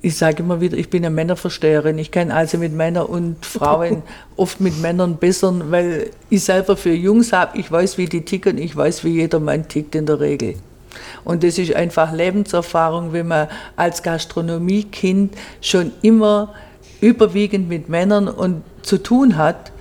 [0.00, 1.98] ich sage immer wieder, ich bin eine Männerversteherin.
[1.98, 4.02] Ich kann also mit Männern und Frauen
[4.36, 8.58] oft mit Männern bessern, weil ich selber für Jungs habe, ich weiß, wie die ticken,
[8.58, 10.54] ich weiß, wie jeder Mann tickt in der Regel.
[11.24, 16.54] Und das ist einfach Lebenserfahrung, wenn man als Gastronomiekind schon immer
[17.00, 19.72] überwiegend mit Männern und zu tun hat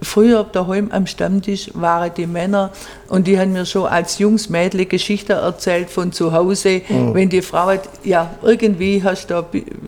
[0.00, 2.70] Früher daheim am Stammtisch waren die Männer
[3.08, 6.82] und die haben mir schon als Jungs Mädel Geschichten erzählt von zu Hause.
[6.88, 7.14] Mhm.
[7.14, 9.44] Wenn die Frau hat, ja, irgendwie hast du da,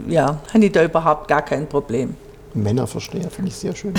[0.09, 2.17] ja, habe ich da überhaupt gar kein Problem.
[2.55, 3.95] Männerversteher finde ich sehr schön.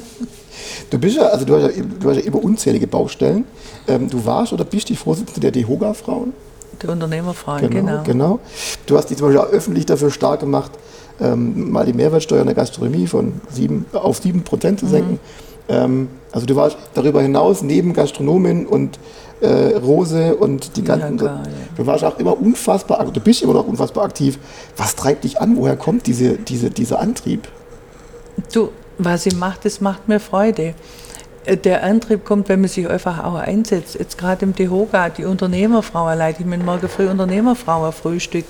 [0.90, 3.44] du bist ja, also du hast ja, du hast ja immer unzählige Baustellen.
[3.86, 6.32] Ähm, du warst oder bist die Vorsitzende der DEHOGA-Frauen?
[6.82, 8.02] Der Unternehmerfrauen, genau, genau.
[8.04, 8.40] Genau.
[8.86, 10.72] Du hast dich zum Beispiel auch öffentlich dafür stark gemacht,
[11.20, 15.12] ähm, mal die Mehrwertsteuer in der Gastronomie von sieben, auf 7 Prozent zu senken.
[15.12, 15.18] Mhm.
[15.68, 18.98] Ähm, also du warst darüber hinaus neben Gastronomin und
[19.40, 21.18] äh, Rose und die ganzen.
[21.18, 21.42] Ja,
[21.76, 24.38] du warst auch immer unfassbar, du bist immer noch unfassbar aktiv.
[24.76, 25.56] Was treibt dich an?
[25.56, 27.48] Woher kommt diese, diese, dieser Antrieb?
[28.52, 30.74] Du, was ich mache, das macht mir Freude.
[31.44, 33.96] Äh, der Antrieb kommt, wenn man sich einfach auch einsetzt.
[33.98, 38.46] Jetzt gerade im DEHOGA, die Unternehmerfrau leite ich mit morgen früh Unternehmerfrau Frühstück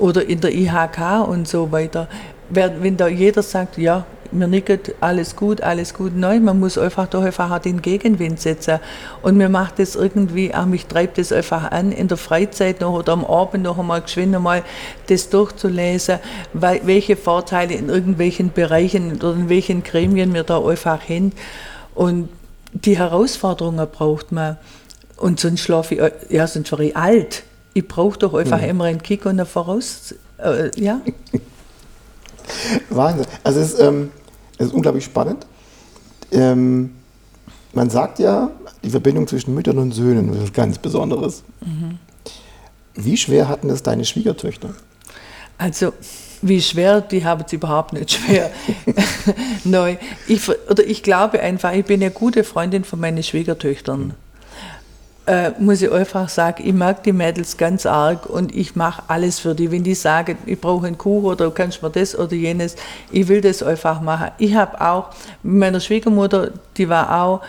[0.00, 2.08] oder in der IHK und so weiter.
[2.48, 7.08] Wenn da jeder sagt, ja, mir nickt alles gut, alles gut, nein, man muss einfach
[7.08, 8.78] da einfach den Gegenwind setzen.
[9.22, 12.92] Und mir macht das irgendwie, auch mich treibt das einfach an, in der Freizeit noch
[12.92, 14.62] oder am Abend noch einmal geschwind einmal
[15.08, 16.18] das durchzulesen,
[16.52, 21.32] welche Vorteile in irgendwelchen Bereichen oder in welchen Gremien wir da einfach hin.
[21.94, 22.28] Und
[22.72, 24.58] die Herausforderungen braucht man.
[25.16, 28.68] Und sonst schlafe ich, ja, sonst wäre ich alt ich brauche doch einfach mhm.
[28.68, 30.14] immer einen Kick und eine Voraus.
[30.38, 31.00] Äh, ja.
[32.90, 33.26] Wahnsinn.
[33.44, 34.10] Also es ist, ähm,
[34.58, 35.46] es ist unglaublich spannend.
[36.32, 36.94] Ähm,
[37.72, 38.50] man sagt ja,
[38.82, 41.44] die Verbindung zwischen Müttern und Söhnen ist was ganz Besonderes.
[41.60, 41.98] Mhm.
[42.94, 44.74] Wie schwer hatten es deine Schwiegertöchter?
[45.58, 45.92] Also,
[46.42, 48.50] wie schwer, die haben es überhaupt nicht schwer.
[49.64, 49.96] Neu.
[50.26, 54.00] Ich, oder ich glaube einfach, ich bin eine gute Freundin von meinen Schwiegertöchtern.
[54.00, 54.29] Mhm
[55.26, 59.38] äh, muss ich einfach sagen, ich mag die Mädels ganz arg und ich mache alles
[59.38, 59.70] für die.
[59.70, 62.76] Wenn die sagen, ich brauche einen Kuchen oder du kannst mir das oder jenes,
[63.10, 64.30] ich will das einfach machen.
[64.38, 65.10] Ich habe auch,
[65.42, 67.42] meiner Schwiegermutter, die war auch,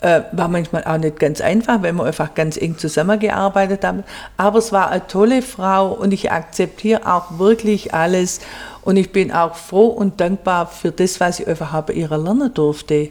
[0.00, 4.04] äh, war manchmal auch nicht ganz einfach, weil wir einfach ganz eng zusammengearbeitet haben.
[4.36, 8.40] Aber es war eine tolle Frau und ich akzeptiere auch wirklich alles.
[8.82, 12.52] Und ich bin auch froh und dankbar für das, was ich einfach bei ihrer lernen
[12.54, 13.10] durfte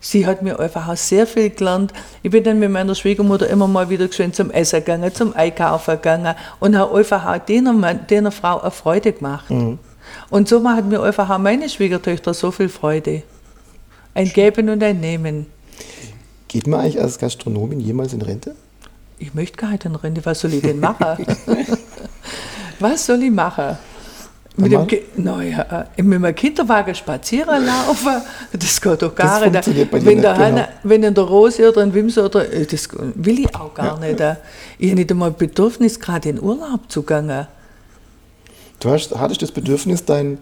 [0.00, 1.92] sie hat mir einfach auch sehr viel gelernt.
[2.22, 5.96] Ich bin dann mit meiner Schwiegermutter immer mal wieder schön zum Essen gegangen, zum Einkaufen
[5.96, 9.50] gegangen und habe einfach auch Mann, der Frau eine Freude gemacht.
[9.50, 9.78] Mhm.
[10.30, 13.22] Und so hat mir einfach auch meine Schwiegertöchter so viel Freude.
[14.14, 15.46] Ein Geben und ein Nehmen.
[16.48, 18.54] Geht man eigentlich als Gastronomin jemals in Rente?
[19.18, 20.24] Ich möchte gar nicht in Rente.
[20.24, 21.26] Was soll ich denn machen?
[22.80, 23.78] Was soll ich machen?
[24.58, 29.92] Mit dem, naja, mit dem Kinderwagen spazieren laufen, das geht doch gar das nicht.
[29.92, 30.68] Wenn, der Hanna, genau.
[30.82, 34.08] wenn in der Rose oder in Wimse oder, äh, das will ich auch gar ja,
[34.08, 34.18] nicht.
[34.18, 34.38] Ja.
[34.78, 37.46] Ich habe nicht einmal Bedürfnis, gerade in Urlaub zu gehen.
[38.80, 40.38] Du hast, hattest das Bedürfnis, dein,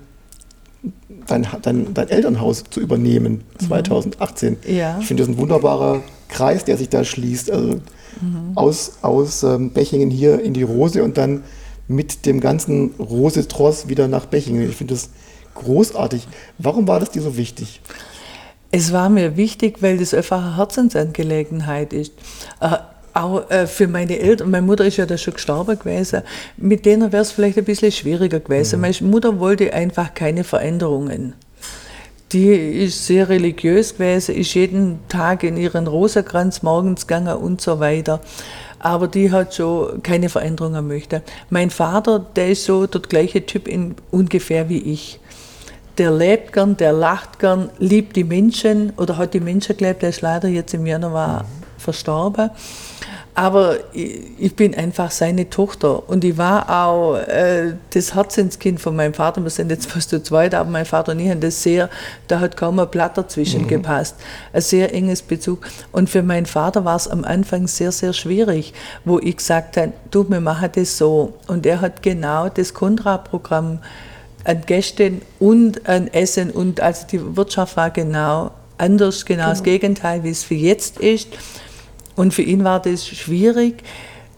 [1.26, 4.58] dein, dein, dein Elternhaus zu übernehmen, 2018.
[4.64, 4.76] Mhm.
[4.76, 4.98] Ja.
[5.00, 7.50] Ich finde das ein wunderbarer Kreis, der sich da schließt.
[7.50, 7.80] Also
[8.20, 8.52] mhm.
[8.54, 11.42] aus, aus ähm, Bechingen hier in die Rose und dann
[11.88, 14.68] mit dem ganzen Rose-Tross wieder nach Bechingen.
[14.68, 15.10] Ich finde das
[15.54, 16.26] großartig.
[16.58, 17.80] Warum war das dir so wichtig?
[18.70, 22.12] Es war mir wichtig, weil das einfach eine Herzensangelegenheit ist.
[22.60, 22.76] Äh,
[23.12, 26.22] auch äh, für meine Eltern, meine Mutter ist ja da schon gestorben gewesen,
[26.56, 28.76] mit denen wäre es vielleicht ein bisschen schwieriger gewesen.
[28.76, 28.80] Mhm.
[28.80, 31.34] Meine Mutter wollte einfach keine Veränderungen.
[32.32, 37.78] Die ist sehr religiös gewesen, ist jeden Tag in ihren Rosenkranz morgens gegangen und so
[37.78, 38.20] weiter
[38.84, 41.22] aber die hat schon keine Veränderungen möchte.
[41.48, 45.18] Mein Vater, der ist so der gleiche Typ in, ungefähr wie ich.
[45.96, 50.10] Der lebt gern, der lacht gern, liebt die Menschen oder hat die Menschen gelebt, der
[50.10, 51.46] ist leider jetzt im Januar
[51.78, 52.50] verstorben.
[53.36, 59.12] Aber ich bin einfach seine Tochter und ich war auch äh, das Herzenskind von meinem
[59.12, 59.42] Vater.
[59.42, 61.90] Wir sind jetzt fast zu zweit, aber mein Vater und ich haben das sehr,
[62.28, 63.68] da hat kaum ein Blatt dazwischen mhm.
[63.68, 64.14] gepasst.
[64.52, 65.66] Ein sehr enges Bezug.
[65.90, 68.72] Und für meinen Vater war es am Anfang sehr, sehr schwierig,
[69.04, 71.32] wo ich gesagt habe, du, wir machen das so.
[71.48, 73.80] Und er hat genau das Kontraprogramm
[74.44, 79.50] an Gästen und an Essen und also die Wirtschaft war genau anders, genau, genau.
[79.50, 81.28] das Gegenteil, wie es für jetzt ist.
[82.16, 83.82] Und für ihn war das schwierig,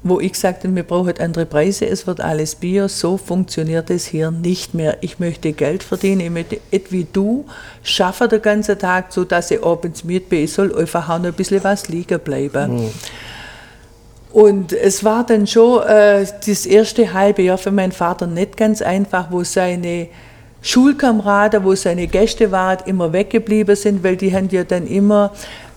[0.03, 4.31] wo ich sagte, wir brauchen andere Preise, es wird alles Bio, so funktioniert es hier
[4.31, 4.99] nicht mehr.
[5.01, 6.61] Ich möchte Geld verdienen, ich möchte
[6.91, 7.45] wie du
[7.83, 11.27] schaffe den ganzen Tag, so dass ich abends mit bin, ich soll einfach auch noch
[11.27, 12.77] ein bisschen was liegen bleiben.
[12.77, 12.91] Mhm.
[14.33, 18.83] Und es war dann schon äh, das erste halbe Jahr für meinen Vater nicht ganz
[18.83, 20.09] einfach, wo seine
[20.61, 25.33] Schulkameraden, wo seine Gäste waren, immer weggeblieben sind, weil die haben ja dann immer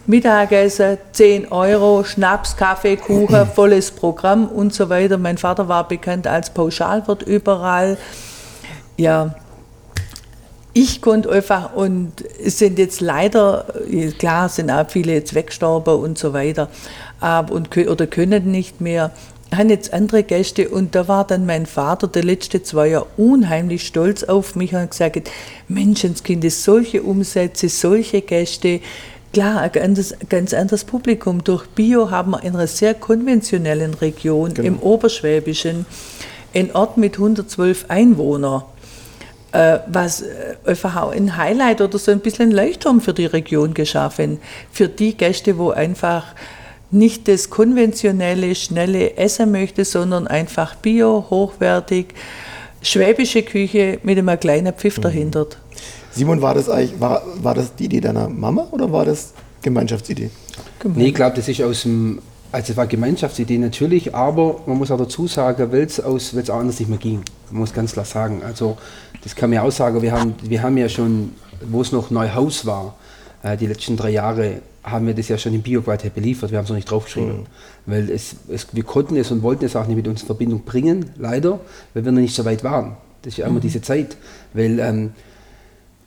[0.10, 5.19] Mittagessen, 10 Euro, Schnaps, Kaffee, Kuchen, volles Programm und so weiter.
[5.19, 7.95] Mein Vater war bekannt als Pauschalwirt überall.
[8.98, 9.36] Ja,
[10.74, 12.12] ich konnte einfach, und
[12.43, 13.65] es sind jetzt leider,
[14.17, 16.69] klar sind auch viele jetzt weggestorben und so weiter,
[17.52, 19.12] und, oder können nicht mehr,
[19.56, 23.86] haben jetzt andere Gäste und da war dann mein Vater der letzte zwei Jahre unheimlich
[23.86, 25.30] stolz auf mich und hat gesagt,
[25.67, 28.80] Menschenskind, solche Umsätze, solche Gäste,
[29.32, 31.44] Klar, ein ganz, ganz anderes Publikum.
[31.44, 34.68] Durch Bio haben wir in einer sehr konventionellen Region, genau.
[34.68, 35.86] im Oberschwäbischen,
[36.54, 38.63] einen Ort mit 112 Einwohnern,
[39.52, 43.28] äh, was äh, einfach auch ein Highlight oder so ein bisschen ein Leuchtturm für die
[43.28, 44.39] Region geschaffen.
[44.72, 46.26] Für die Gäste, wo einfach
[46.89, 52.15] nicht das konventionelle, schnelle Essen möchte, sondern einfach Bio, hochwertig,
[52.82, 55.02] schwäbische Küche mit einem kleinen Pfiff mhm.
[55.04, 55.48] dahinter.
[56.19, 60.29] Simon, war das eigentlich, war, war das die Idee deiner Mama oder war das Gemeinschaftsidee?
[60.84, 62.19] Nee, ich glaube, das ist aus dem,
[62.51, 66.60] also es war Gemeinschaftsidee natürlich, aber man muss auch dazu sagen, weil es aus, auch
[66.60, 67.21] anders nicht mehr ging.
[67.51, 68.41] Man muss ganz klar sagen.
[68.45, 68.77] Also
[69.23, 71.32] das kann man auch sagen, wir haben, wir haben ja schon,
[71.69, 72.95] wo es noch Neuhaus war,
[73.41, 76.65] äh, die letzten drei Jahre, haben wir das ja schon in Bioqualität beliefert, wir haben
[76.65, 77.38] es noch nicht draufgeschrieben.
[77.39, 77.45] Mhm.
[77.86, 80.63] Weil es, es, wir konnten es und wollten es auch nicht mit uns in Verbindung
[80.63, 81.62] bringen, leider,
[81.93, 82.97] weil wir noch nicht so weit waren.
[83.21, 83.62] Das ist ja immer mhm.
[83.62, 84.17] diese Zeit.
[84.53, 85.12] Weil ähm,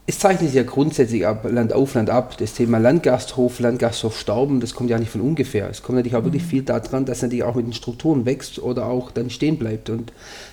[0.05, 2.37] es zeichnet sich ja grundsätzlich ab, Land auf, Land ab.
[2.39, 5.71] Das Thema Landgasthof, Landgasthof Stauben, das kommt ja nicht von ungefähr.
[5.71, 6.49] Es kommt natürlich auch wirklich mhm.
[6.49, 9.91] viel daran, dass natürlich auch mit den Strukturen wächst oder auch dann stehen bleibt.
[9.91, 10.13] Und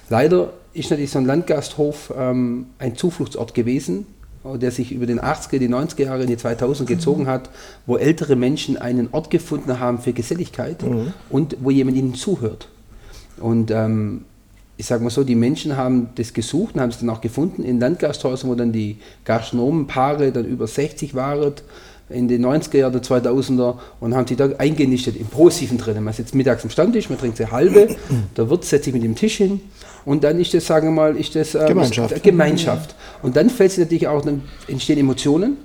[0.10, 4.06] leider ist natürlich so ein Landgasthof ähm, ein Zufluchtsort gewesen,
[4.44, 6.94] der sich über den 80er, die 90er Jahre in die 2000 mhm.
[6.94, 7.50] gezogen hat,
[7.88, 11.14] wo ältere Menschen einen Ort gefunden haben für Geselligkeit mhm.
[11.30, 12.70] und wo jemand ihnen zuhört.
[13.38, 14.26] Und ähm,
[14.80, 17.63] ich sage mal so, die Menschen haben das gesucht und haben es dann auch gefunden
[17.63, 21.52] in Landgasthäusern, wo dann die Gastronomenpaare dann über 60 waren,
[22.08, 26.02] in den 90er Jahren, der 2000er und haben sich da eingenistet im Positiven drin.
[26.02, 27.89] Man sitzt mittags am Stammtisch, man trinkt sich halbe,
[28.38, 29.60] der Wirt setzt sich mit dem Tisch hin
[30.06, 32.24] und dann ist das, sagen wir mal, ist das ähm, Gemeinschaft.
[32.24, 32.96] Gemeinschaft.
[33.22, 35.58] Und dann fällt es natürlich auch, dann entstehen Emotionen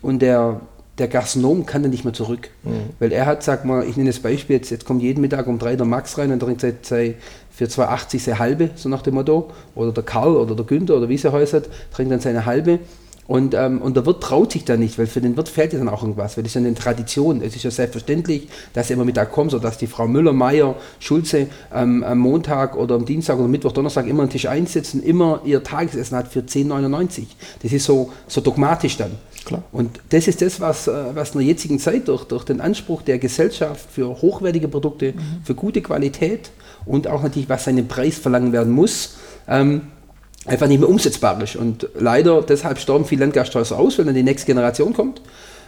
[0.00, 0.62] und der,
[0.98, 2.50] der Gastronom kann dann nicht mehr zurück.
[2.64, 2.90] Mhm.
[2.98, 5.58] Weil er hat, sag mal, ich nenne das Beispiel, jetzt, jetzt kommt jeden Mittag um
[5.58, 7.14] drei der Max rein und trinkt seit, seit
[7.50, 9.50] für 2,80 seine halbe, so nach dem Motto.
[9.74, 12.80] Oder der Karl oder der Günther oder wie sie heißt, trinkt dann seine halbe.
[13.28, 15.78] Und, ähm, und der Wirt traut sich da nicht, weil für den Wirt fehlt ja
[15.78, 17.40] dann auch irgendwas, weil das ist ja eine Tradition.
[17.40, 20.74] Es ist ja selbstverständlich, dass er immer Mittag kommt, oder dass die Frau Müller, Meier,
[20.98, 25.40] Schulze ähm, am Montag oder am Dienstag oder Mittwoch, Donnerstag immer einen Tisch einsetzen, immer
[25.44, 27.26] ihr Tagesessen hat für 10,99.
[27.62, 29.12] Das ist so, so dogmatisch dann.
[29.44, 29.62] Klar.
[29.72, 33.02] Und das ist das, was, äh, was in der jetzigen Zeit durch, durch den Anspruch
[33.02, 35.44] der Gesellschaft für hochwertige Produkte, mhm.
[35.44, 36.50] für gute Qualität
[36.86, 39.16] und auch natürlich, was seinen Preis verlangen werden muss,
[39.48, 39.82] ähm,
[40.46, 41.56] einfach nicht mehr umsetzbar ist.
[41.56, 45.20] Und leider deshalb sterben viele Landgasthäuser aus, wenn dann die nächste Generation kommt,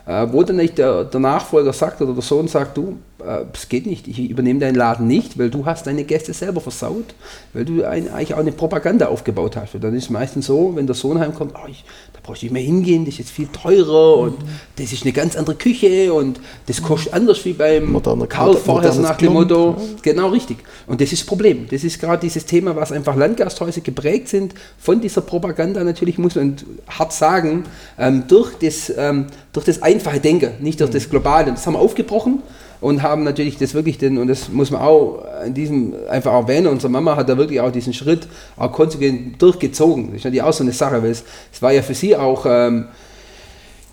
[0.07, 3.69] äh, wo dann nicht der, der, Nachfolger sagt oder der Sohn sagt, du, äh, es
[3.71, 7.15] geht nicht, ich übernehme deinen Laden nicht, weil du hast deine Gäste selber versaut,
[7.55, 9.75] weil du ein, eigentlich auch eine Propaganda aufgebaut hast.
[9.75, 12.43] Und dann ist es meistens so, wenn der Sohn heimkommt, oh, ich, da brauche ich
[12.43, 14.49] nicht mehr hingehen, das ist jetzt viel teurer und mhm.
[14.77, 18.93] das ist eine ganz andere Küche und das kostet anders wie beim Moderne, Karl vorher
[18.93, 19.77] so nach dem Motto.
[20.03, 20.59] Genau richtig.
[20.87, 21.67] Und das ist das Problem.
[21.71, 26.35] Das ist gerade dieses Thema, was einfach Landgasthäuser geprägt sind von dieser Propaganda natürlich, muss
[26.35, 26.57] man
[26.89, 27.65] hart sagen,
[27.99, 30.95] ähm, durch, das, ähm, durch das einfache Denken, nicht durch mhm.
[30.95, 31.51] das Globale.
[31.51, 32.43] Das haben wir aufgebrochen
[32.83, 36.67] und haben natürlich das wirklich den, und das muss man auch in diesem einfach erwähnen,
[36.67, 38.27] unsere Mama hat da wirklich auch diesen Schritt
[38.59, 40.09] auch konsequent durchgezogen.
[40.09, 42.45] Das ist natürlich auch so eine Sache, weil es, es war ja für sie auch
[42.47, 42.87] ähm,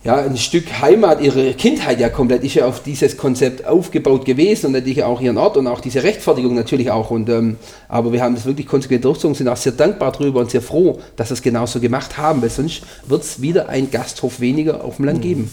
[0.03, 4.67] ja, ein Stück Heimat, ihre Kindheit ja komplett ist ja auf dieses Konzept aufgebaut gewesen
[4.67, 7.11] und natürlich auch ihren Ort und auch diese Rechtfertigung natürlich auch.
[7.11, 10.49] Und, ähm, aber wir haben das wirklich konsequent durchgezogen, sind auch sehr dankbar darüber und
[10.49, 14.39] sehr froh, dass wir es genauso gemacht haben, weil sonst wird es wieder ein Gasthof
[14.39, 15.51] weniger auf dem Land geben.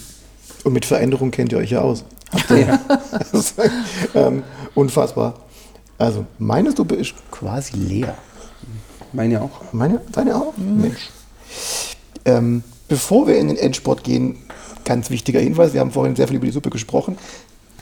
[0.63, 2.03] Und mit Veränderung kennt ihr euch ja aus.
[2.49, 2.79] Ja.
[4.15, 5.35] ähm, unfassbar.
[5.97, 8.15] Also, meine Suppe ist quasi leer.
[9.13, 9.73] Meine auch.
[9.73, 10.01] Meine?
[10.11, 10.57] Deine auch?
[10.57, 10.81] Mhm.
[10.81, 11.09] Mensch.
[12.25, 14.35] Ähm, bevor wir in den Endsport gehen,
[14.83, 17.17] ganz wichtiger Hinweis: Wir haben vorhin sehr viel über die Suppe gesprochen.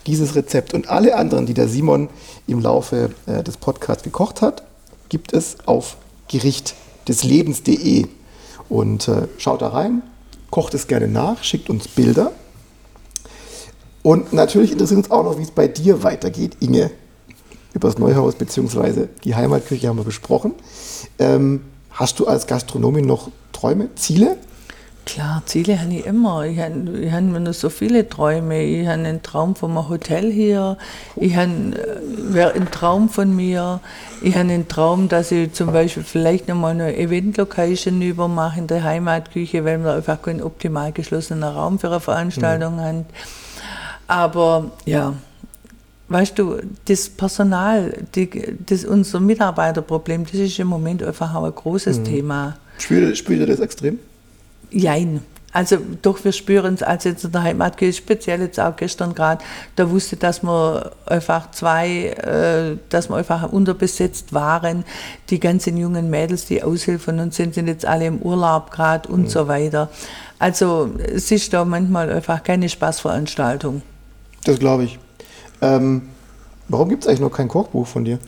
[0.06, 2.10] Dieses Rezept und alle anderen, die der Simon
[2.46, 4.64] im Laufe äh, des Podcasts gekocht hat,
[5.10, 5.98] gibt es auf
[6.28, 6.76] Gericht
[7.08, 8.06] des Lebens.de.
[8.70, 10.02] Und äh, schaut da rein,
[10.52, 12.32] kocht es gerne nach, schickt uns Bilder
[14.04, 16.92] Und natürlich interessiert uns auch noch, wie es bei dir weitergeht, Inge.
[17.74, 19.08] Über das Neuhaus bzw.
[19.24, 20.54] die Heimatküche haben wir besprochen.
[21.20, 24.38] Ähm, hast du als Gastronomin noch Träume, Ziele?
[25.08, 26.44] Klar, Ziele habe ich immer.
[26.44, 28.62] Ich habe ich hab noch so viele Träume.
[28.62, 30.78] Ich habe einen Traum von einem Hotel hier.
[31.16, 31.50] Ich habe
[32.36, 33.80] äh, einen Traum von mir.
[34.22, 38.84] Ich habe einen Traum, dass ich zum Beispiel vielleicht nochmal eine Event-Location übermache in der
[38.84, 42.82] Heimatküche, weil wir einfach keinen optimal geschlossenen Raum für eine Veranstaltung mhm.
[42.82, 43.06] haben.
[44.08, 45.14] Aber ja,
[46.10, 48.30] weißt du, das Personal, die,
[48.66, 52.04] das unser Mitarbeiterproblem, das ist im Moment einfach auch ein großes mhm.
[52.04, 52.58] Thema.
[52.78, 54.00] Spürt ihr das extrem?
[54.72, 55.22] Jein.
[55.54, 59.16] Also doch, wir spüren es, als jetzt in der Heimat geht, speziell jetzt auch gestern
[59.16, 59.44] gerade,
[59.76, 64.84] da wusste, dass wir einfach zwei, äh, dass wir einfach unterbesetzt waren.
[65.30, 69.22] Die ganzen jungen Mädels, die Aushilfen uns sind, sind jetzt alle im Urlaub gerade und
[69.22, 69.30] mhm.
[69.30, 69.90] so weiter.
[70.38, 73.82] Also es ist da manchmal einfach keine Spaßveranstaltung.
[74.44, 75.00] Das glaube ich.
[75.62, 76.04] Ähm,
[76.68, 78.20] warum gibt es eigentlich noch kein Kochbuch von dir?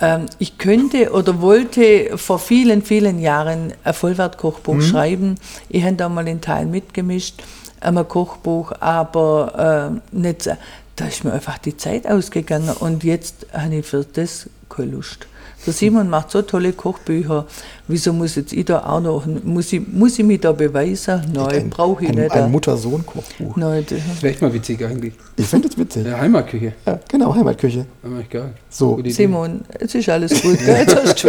[0.00, 4.82] Ähm, ich könnte oder wollte vor vielen, vielen Jahren ein Vollwertkochbuch mhm.
[4.82, 5.34] schreiben.
[5.68, 7.42] Ich habe da mal einen Teil mitgemischt,
[7.80, 10.48] ein Kochbuch, aber äh, nicht,
[10.96, 15.26] da ist mir einfach die Zeit ausgegangen und jetzt habe ich für das keine Lust.
[15.66, 17.46] Der Simon macht so tolle Kochbücher.
[17.88, 21.22] Wieso muss jetzt ich da auch noch, muss ich, muss ich mich da beweisen?
[21.32, 22.32] Nein, brauche ich ein, nicht.
[22.32, 23.56] Ein Mutter-Sohn-Kochbuch.
[23.56, 25.14] Nein, das wäre echt mal witzig eigentlich.
[25.36, 26.06] Ich finde es witzig.
[26.06, 26.74] Ja, Heimatküche.
[26.86, 27.86] Ja, genau, Heimatküche.
[28.02, 28.52] Aber geil.
[28.68, 29.00] So.
[29.06, 30.76] Simon, jetzt ist alles gut, gell?
[30.76, 31.28] Jetzt hast du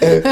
[0.00, 0.22] äh,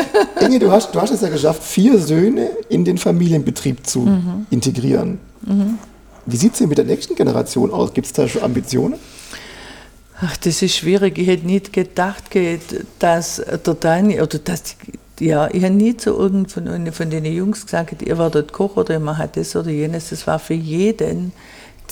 [0.41, 4.47] Inge, du hast, du hast es ja geschafft, vier Söhne in den Familienbetrieb zu mhm.
[4.51, 5.19] integrieren.
[5.43, 5.79] Mhm.
[6.27, 7.93] Wie sieht es denn mit der nächsten Generation aus?
[7.93, 8.95] Gibt es da schon Ambitionen?
[10.21, 11.19] Ach, das ist schwierig.
[11.19, 12.25] Ich hätte nicht gedacht,
[12.99, 14.77] dass der Dani, oder dass,
[15.19, 19.01] ja, ich habe nie zu irgendeinem von den Jungs gesagt, ihr werdet Koch oder ihr
[19.01, 20.11] macht das oder jenes.
[20.11, 21.33] Das war für jeden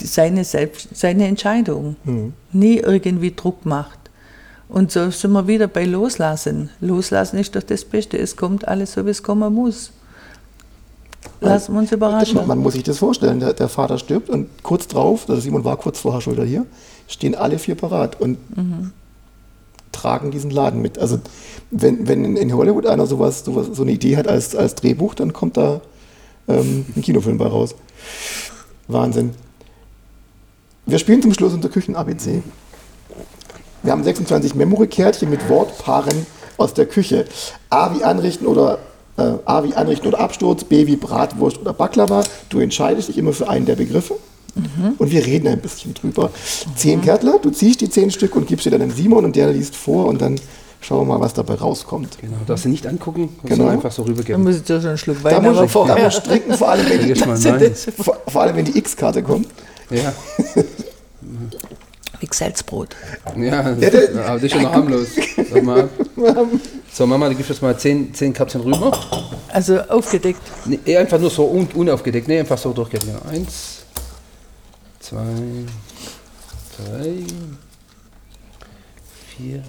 [0.01, 1.97] seine, Selbst, seine Entscheidung.
[2.05, 2.33] Mhm.
[2.53, 3.99] Nie irgendwie Druck macht.
[4.69, 6.71] Und so sind wir wieder bei Loslassen.
[6.81, 8.19] Loslassen ist doch das Beste.
[8.19, 9.93] Es kommt alles so, wie es kommen muss.
[11.41, 12.47] Lassen wir uns überraschen.
[12.47, 13.41] Man muss sich das vorstellen.
[13.41, 16.67] Der, der Vater stirbt und kurz drauf, also Simon war kurz vorher schon wieder hier,
[17.09, 18.93] stehen alle vier parat und mhm.
[19.91, 20.99] tragen diesen Laden mit.
[20.99, 21.21] Also
[21.71, 25.33] wenn, wenn in Hollywood einer sowas, sowas, so eine Idee hat als, als Drehbuch, dann
[25.33, 25.81] kommt da
[26.49, 27.75] ähm, ein Kinofilm bei raus.
[28.89, 29.31] Wahnsinn.
[30.87, 32.43] Wir spielen zum Schluss unser Küchen-ABC.
[33.83, 37.25] Wir haben 26 Memory-Kärtchen mit Wortpaaren aus der Küche.
[37.71, 38.79] A wie anrichten oder
[39.17, 42.25] äh, A wie anrichten oder Absturz, B wie Bratwurst oder Baklava.
[42.49, 44.17] Du entscheidest dich immer für einen der Begriffe.
[44.55, 44.95] Mhm.
[44.99, 46.25] Und wir reden ein bisschen drüber.
[46.29, 46.77] Mhm.
[46.77, 49.51] Zehn Kärtler, du ziehst die zehn Stück und gibst sie dann dem Simon und der
[49.51, 50.39] liest vor und dann
[50.81, 52.19] schauen wir mal, was dabei rauskommt.
[52.21, 53.69] Genau, darfst du nicht angucken, musst genau.
[53.69, 54.45] einfach so rübergeben.
[54.45, 55.97] Dann muss ich dir schon einen Schluck Wein da muss, vorher.
[55.97, 59.49] Da muss stricken, vor allem, wenn die, vor, vor allem, wenn die X-Karte kommt.
[59.91, 60.13] Ja.
[62.23, 62.95] Wie Salzbrot.
[63.37, 65.09] Ja, das, ja, aber das ist ja noch harmlos.
[65.51, 65.89] Sag mal.
[66.95, 68.93] So, Mama, du gibst jetzt mal zehn, zehn Kapseln rüber.
[69.49, 70.43] Also aufgedeckt?
[70.67, 72.29] Nee, einfach nur so un, unaufgedeckt.
[72.29, 73.01] Nee, einfach so durchgehen.
[73.31, 73.79] Eins,
[75.01, 75.25] zwei,
[76.77, 77.15] drei,
[79.35, 79.63] vier.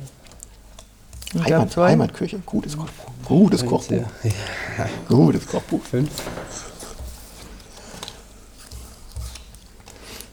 [1.46, 3.14] Heimat, Heimatküche, gutes Kochbuch.
[3.26, 4.04] Gutes Kochbuch.
[4.24, 4.90] Ja.
[5.08, 5.82] Gutes Kochbuch.
[5.82, 6.12] Fünf.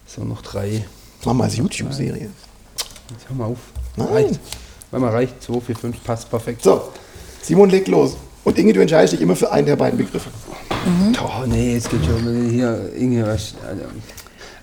[0.07, 0.85] So, noch drei.
[1.25, 2.31] Mamas YouTube-Serie.
[3.11, 3.59] Jetzt hör mal auf.
[3.97, 4.09] Nein.
[4.09, 4.41] Reicht.
[4.91, 5.43] Mama reicht.
[5.43, 6.63] 2, 4, 5, passt perfekt.
[6.63, 6.83] So,
[7.43, 8.17] Simon legt los.
[8.43, 10.31] Und Inge, du entscheidest dich immer für einen der beiden Begriffe.
[10.87, 11.15] Mhm.
[11.23, 12.51] Oh, nee, es geht schon.
[12.51, 13.55] Hier, Inge, was.
[13.67, 13.83] Also,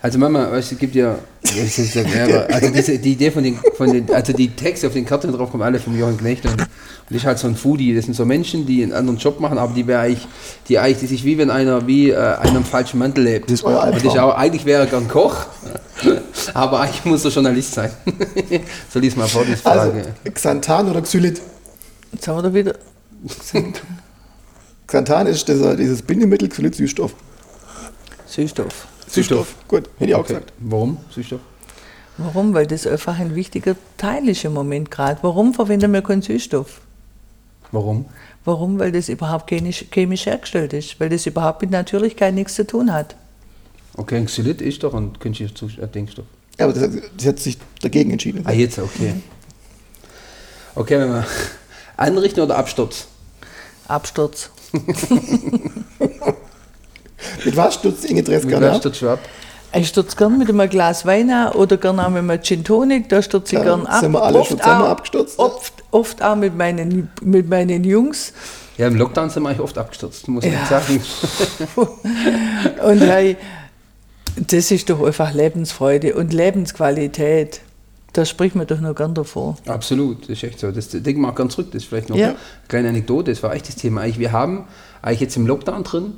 [0.00, 2.02] also Mama, weißt du, gibt ja, das ist ja
[2.52, 5.50] also diese, die Idee von den, von den, also die Texte auf den Karten drauf
[5.50, 8.24] kommen alle von Johann Knecht und, und ich halt so ein Foodie, das sind so
[8.24, 10.28] Menschen, die einen anderen Job machen, aber die wäre eigentlich,
[10.68, 13.46] die eigentlich, die sich wie wenn einer wie äh, einem falschen Mantel lebt.
[13.46, 15.46] Das ist euer Und ich auch, eigentlich wäre gern Koch,
[16.54, 17.90] aber eigentlich muss er Journalist sein.
[18.92, 19.98] so lies mal vor, die Frage.
[19.98, 21.40] Also, Xanthan oder Xylit?
[22.12, 22.74] Jetzt haben wir da wieder.
[24.86, 27.14] Xanthan ist dieser, dieses Bindemittel, Xylit Süßstoff.
[28.26, 28.86] Süßstoff.
[29.08, 29.54] Süßstoff.
[29.68, 30.34] Gut, hätte ich auch okay.
[30.34, 30.52] gesagt.
[30.58, 31.40] Warum Süßstoff?
[32.18, 32.52] Warum?
[32.52, 35.18] Weil das einfach ein wichtiger Teil ist im Moment gerade.
[35.22, 36.80] Warum verwenden wir keinen Süßstoff?
[37.70, 38.06] Warum?
[38.44, 38.78] Warum?
[38.78, 40.98] Weil das überhaupt chemisch, chemisch hergestellt ist.
[41.00, 43.14] Weil das überhaupt mit Natürlichkeit nichts zu tun hat.
[43.96, 46.26] Okay, ein Xylit ist doch ein künstlicher Denkstoff.
[46.58, 48.42] Ja, aber das, das, hat sich dagegen entschieden.
[48.44, 49.14] Ah, jetzt, okay.
[49.14, 49.22] Mhm.
[50.74, 51.26] Okay, wenn wir
[51.96, 53.06] anrichten oder Absturz?
[53.86, 54.50] Absturz.
[57.44, 58.84] Mit was stürzt Inge Dress gerne ab?
[58.84, 59.18] ab?
[59.74, 63.08] Ich stürze gerne mit einem Glas Wein an oder gerne auch mit einem Gin Tonic,
[63.08, 64.00] da stürze ich ja, gerne ab.
[64.00, 65.38] Sind wir alle oft schon zusammen auch, abgestürzt?
[65.38, 68.32] Oft, oft auch mit meinen, mit meinen Jungs.
[68.78, 70.52] Ja, im Lockdown sind wir eigentlich oft abgestürzt, muss ja.
[70.52, 71.02] ich sagen.
[72.84, 73.36] Und hey,
[74.46, 77.60] Das ist doch einfach Lebensfreude und Lebensqualität.
[78.12, 79.56] Da spricht man doch noch gern davor.
[79.66, 80.70] Absolut, das ist echt so.
[80.70, 81.68] Das denken wir auch ganz zurück.
[81.72, 82.28] Das ist vielleicht noch Ja.
[82.28, 82.36] eine
[82.68, 83.30] kleine Anekdote.
[83.32, 84.00] Das war echt das Thema.
[84.02, 84.64] Eigentlich, wir haben
[85.02, 86.12] eigentlich jetzt im Lockdown drin,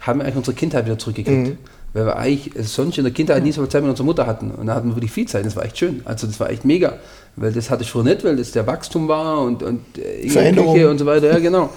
[0.00, 1.58] haben wir eigentlich unsere Kindheit wieder zurückgekriegt.
[1.92, 4.50] Weil wir eigentlich sonst in der Kindheit nie so viel Zeit mit unserer Mutter hatten.
[4.50, 5.46] Und da hatten wir wirklich viel Zeit.
[5.46, 6.02] Das war echt schön.
[6.04, 6.98] Also das war echt mega.
[7.36, 10.84] Weil das hatte ich früher nicht, weil das der Wachstum war und, und äh, Veränderung.
[10.86, 11.30] Und so weiter.
[11.32, 11.70] Ja, genau.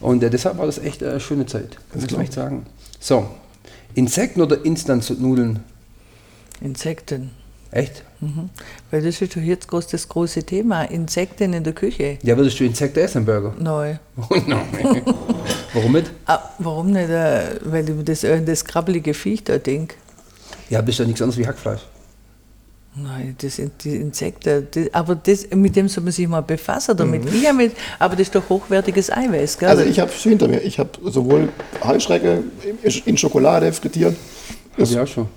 [0.00, 1.76] Und äh, deshalb war das echt eine schöne Zeit.
[1.94, 2.64] Muss man echt sagen.
[2.98, 3.26] So,
[3.94, 5.60] Insekten oder Instant-Nudeln?
[6.60, 7.30] Insekten.
[7.70, 8.02] Echt?
[8.90, 10.84] Weil das ist doch jetzt groß das große Thema.
[10.84, 12.18] Insekten in der Küche.
[12.22, 13.54] Ja, würdest du Insekten essen, Burger?
[13.58, 13.96] Neu.
[14.16, 15.02] Oh nein.
[15.74, 16.10] Warum nicht?
[16.24, 17.10] Ah, warum nicht?
[17.10, 19.96] äh, Weil ich mir das, an das krabbelige Viech da denke.
[20.70, 21.82] Ja, bist ja nichts anderes wie Hackfleisch.
[23.02, 24.66] Nein, das sind die Insekten.
[24.70, 27.22] Das, aber das, mit dem soll man sich mal befassen damit.
[27.32, 29.68] Ich hab mit, aber das ist doch hochwertiges Eiweiß, gell?
[29.68, 31.48] Also ich habe hinter mir, ich habe sowohl
[31.84, 32.42] Heuschrecke
[33.04, 34.16] in- Schokolade frittiert.
[34.76, 35.28] Das, Ja, schon.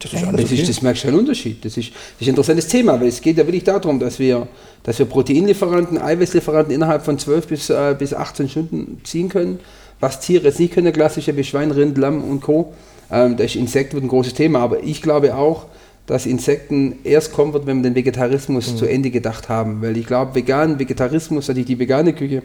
[0.00, 0.66] das ist alles Das, ist, okay.
[0.66, 1.64] das merkst du einen Unterschied.
[1.64, 4.48] Das ist, das ist ein interessantes Thema, weil es geht ja wirklich darum, dass wir,
[4.82, 9.60] dass wir Proteinlieferanten, Eiweißlieferanten innerhalb von 12 bis, äh, bis 18 Stunden ziehen können,
[10.00, 12.72] was Tiere jetzt nicht können, klassische wie Schwein, Rind, Lamm und Co.
[13.10, 15.66] Ähm, das ist Insekt wird ein großes Thema, aber ich glaube auch,
[16.06, 20.06] dass Insekten erst kommen wird, wenn wir den Vegetarismus zu Ende gedacht haben, weil ich
[20.06, 22.42] glaube, vegan, Vegetarismus, also die vegane Küche,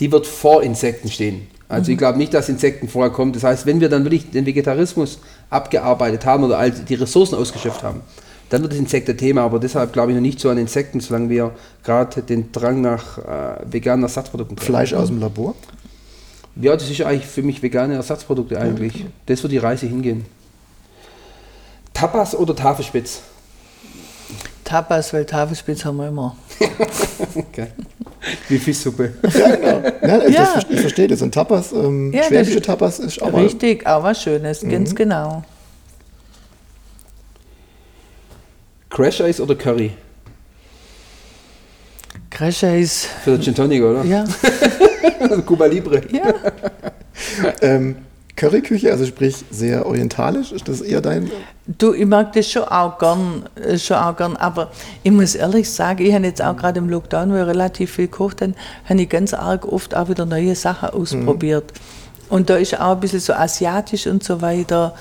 [0.00, 1.46] die wird vor Insekten stehen.
[1.68, 3.32] Also ich glaube nicht, dass Insekten vorher kommen.
[3.32, 5.18] Das heißt, wenn wir dann wirklich den Vegetarismus
[5.50, 8.00] abgearbeitet haben oder all die Ressourcen ausgeschöpft haben,
[8.50, 9.42] dann wird das Insekt ein Thema.
[9.42, 11.52] Aber deshalb glaube ich noch nicht so an Insekten, solange wir
[11.82, 14.64] gerade den Drang nach äh, veganen Ersatzprodukten haben.
[14.64, 15.54] Fleisch aus dem Labor.
[16.54, 19.04] Ja, das ist eigentlich für mich vegane Ersatzprodukte eigentlich.
[19.26, 20.24] Das wird die Reise hingehen.
[21.96, 23.20] Tapas oder Tafelspitz?
[24.64, 26.36] Tapas, weil Tafelspitz haben wir immer.
[27.34, 27.68] Okay.
[28.48, 29.14] Wie Fischsuppe.
[29.22, 29.82] Ja, genau.
[30.06, 30.54] Ja, ich, Ja.
[30.54, 31.22] Das, ich verstehe das.
[31.22, 35.42] Und Tapas, ähm, Ja, schwäbische Tapas ist auch mal Richtig, auch was Schönes, ganz genau.
[38.90, 39.92] Crash Eis oder Curry?
[42.30, 44.04] Crash-Eis, Für den Gin Tonic, oder?
[44.04, 44.24] ja,
[45.46, 46.02] Cuba Libre.
[46.12, 46.34] ja.
[47.62, 47.96] ähm,
[48.36, 50.52] Curryküche, also sprich sehr orientalisch.
[50.52, 51.30] Ist das eher dein?
[51.66, 54.70] Du, ich mag das schon auch gern, äh, schon auch gern, aber
[55.02, 58.06] ich muss ehrlich sagen, ich habe jetzt auch gerade im Lockdown, wo ich relativ viel
[58.06, 58.52] gekocht habe,
[58.84, 61.72] habe ich ganz arg oft auch wieder neue Sachen ausprobiert.
[62.28, 64.94] Und da ist auch ein bisschen so asiatisch und so weiter.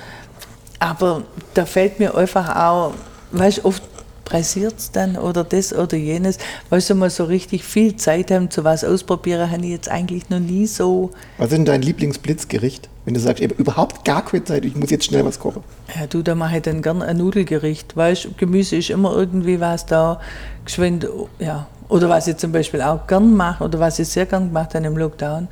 [0.79, 1.23] Aber
[1.53, 2.93] da fällt mir einfach auch,
[3.31, 3.83] weißt du, oft
[4.23, 6.37] pressiert es dann oder das oder jenes.
[6.69, 10.29] Weißt du, mal so richtig viel Zeit haben zu was ausprobieren, habe ich jetzt eigentlich
[10.29, 11.11] noch nie so.
[11.37, 12.89] Was ist denn dein Lieblingsblitzgericht?
[13.05, 15.63] Wenn du sagst, ich habe überhaupt gar keine Zeit, ich muss jetzt schnell was kochen.
[15.95, 17.95] Ja, du, da mache ich dann gern ein Nudelgericht.
[17.95, 20.19] Weißt du, Gemüse ist immer irgendwie was da
[20.65, 21.07] geschwind,
[21.39, 21.67] ja.
[21.87, 24.87] Oder was ich zum Beispiel auch gern mache, oder was ich sehr gern gemacht habe
[24.87, 25.47] im Lockdown,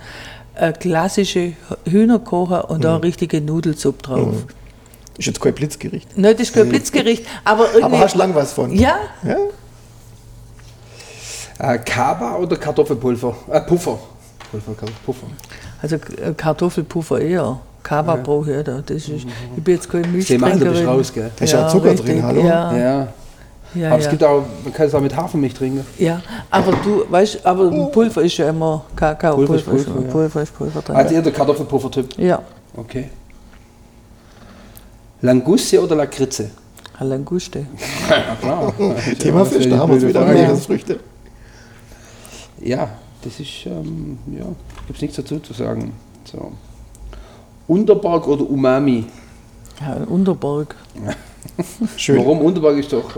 [0.55, 1.53] eine klassische
[1.85, 4.33] Hühnerkochen und da eine richtige Nudelsuppe drauf.
[5.15, 6.17] Ist jetzt kein Blitzgericht.
[6.17, 7.83] Ne, das ist kein Blitzgericht, aber irgendwie.
[7.83, 8.71] Aber hast lang was von.
[8.71, 9.37] ja, Ja?
[11.59, 13.35] Äh, Kaba oder Kartoffelpulver?
[13.51, 13.99] Äh, Puffer.
[14.49, 15.27] Pulver, Kartoffelpuffer.
[15.83, 17.59] Also äh, Kartoffelpuffer eher.
[17.83, 18.81] Kaba brauche ich da.
[18.85, 19.27] Das ist, ich
[19.63, 20.87] bin jetzt keine Sie machen da bist Milchtrinkerin.
[20.87, 21.31] raus, gell?
[21.35, 22.05] Da ist ja Zucker richtig.
[22.15, 22.41] drin, hallo?
[22.41, 22.79] Ja, ja.
[22.79, 23.07] Ja.
[23.75, 25.85] ja, Aber es gibt auch, man kann es auch mit Hafermilch trinken.
[25.99, 26.21] ja.
[26.49, 29.35] aber du, weißt aber Pulver ist ja immer Kakao.
[29.35, 30.11] Pulver ist Pulver, Pulver, ja.
[30.11, 30.95] Pulver ist Pulver drin.
[30.95, 32.17] Also eher der Kartoffelpuffer-Typ.
[32.17, 32.41] ja,
[32.77, 33.09] Okay.
[35.21, 36.49] Languste oder Lakritze?
[36.99, 37.65] Languste.
[38.09, 38.73] Ja, klar.
[39.19, 40.25] Thema Fisch, da haben wir wieder.
[40.25, 40.99] Meeresfrüchte.
[42.61, 42.89] Ja,
[43.23, 44.45] das ist, ähm, ja,
[44.87, 45.93] gibt es nichts dazu zu sagen.
[46.25, 46.51] So.
[47.67, 49.05] Unterberg oder Umami?
[49.79, 50.75] Ja, Unterberg.
[51.97, 52.17] Schön.
[52.17, 52.39] Warum?
[52.41, 53.15] Unterberg ist doch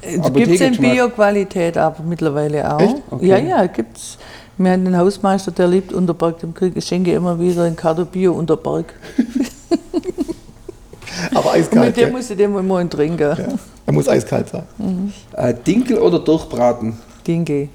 [0.00, 0.76] Äh, Gibt es in.
[0.76, 2.94] Bio-Qualität aber mittlerweile auch.
[3.10, 3.26] Okay.
[3.26, 4.18] Ja, ja, gibt's.
[4.56, 8.04] Wir haben einen Hausmeister, der liebt Unterberg, dem kriege ich schenke immer wieder ein Cardo
[8.04, 8.92] Bio Unterberg.
[11.34, 11.86] Aber Und eiskalt.
[11.86, 12.12] mit dem gell?
[12.12, 13.20] muss ich dem immer einen trinken.
[13.20, 13.36] Ja.
[13.86, 15.12] Er muss eiskalt sein.
[15.32, 16.96] Äh, Dinkel oder Durchbraten?
[17.26, 17.68] Dinge.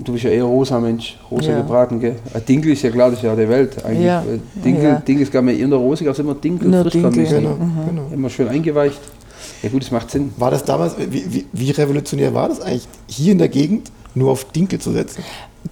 [0.00, 1.56] Du bist ja eher rosa Mensch, rosa Ja.
[1.60, 2.16] gebraten, gell?
[2.32, 4.06] Ein Dinkel ist ja klar, das ist ja der Welt eigentlich.
[4.06, 4.22] Ja.
[4.64, 4.94] Dinkel, Ja.
[5.00, 6.84] Dinkel ist gar nicht eher rosig, als immer Dinkel Nur.
[6.84, 7.24] Dinkel.
[7.26, 7.56] Genau,
[7.88, 8.06] genau.
[8.12, 9.00] Immer schön eingeweicht.
[9.62, 10.32] Ja gut, das macht Sinn.
[10.36, 14.30] War das damals, wie, wie, wie revolutionär war das eigentlich, hier in der Gegend nur
[14.30, 15.22] auf Dinkel zu setzen?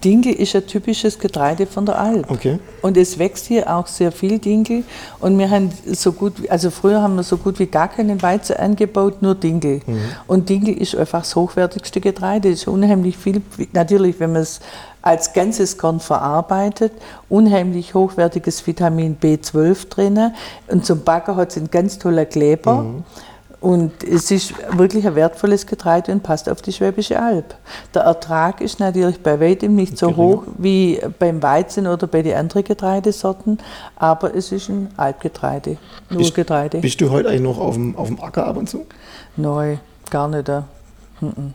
[0.03, 2.29] Dinkel ist ein typisches Getreide von der Alp.
[2.29, 2.59] Okay.
[2.81, 4.83] Und es wächst hier auch sehr viel Dinkel.
[5.19, 8.57] Und wir haben so gut, also früher haben wir so gut wie gar keinen Weizen
[8.57, 9.81] angebaut, nur Dinkel.
[10.27, 12.49] Und Dinkel ist einfach das hochwertigste Getreide.
[12.49, 13.41] Es ist unheimlich viel,
[13.73, 14.59] natürlich, wenn man es
[15.01, 16.91] als ganzes Korn verarbeitet,
[17.29, 20.33] unheimlich hochwertiges Vitamin B12 drin.
[20.67, 22.85] Und zum Backen hat es einen ganz toller Kleber.
[23.59, 27.55] Und es ist wirklich ein wertvolles Getreide und passt auf die Schwäbische Alb.
[27.95, 32.37] Der Ertrag ist natürlich bei weitem nicht so hoch wie beim Weizen oder bei den
[32.37, 33.57] anderen Getreidesorten,
[33.95, 35.77] aber es ist ein Alpgetreide,
[36.11, 36.79] nur Bist, Getreide.
[36.81, 38.85] bist du heute eigentlich noch auf dem, auf dem Acker ab und zu?
[39.37, 39.77] Neu,
[40.11, 40.47] gar nicht.
[40.47, 40.65] da.
[41.19, 41.53] Mhm.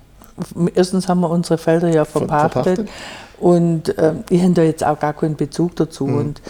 [0.75, 2.89] Erstens haben wir unsere Felder ja Ver- verpachtet, verpachtet.
[3.39, 6.07] und ähm, ich habe da jetzt auch gar keinen Bezug dazu.
[6.09, 6.17] Mhm.
[6.19, 6.43] Und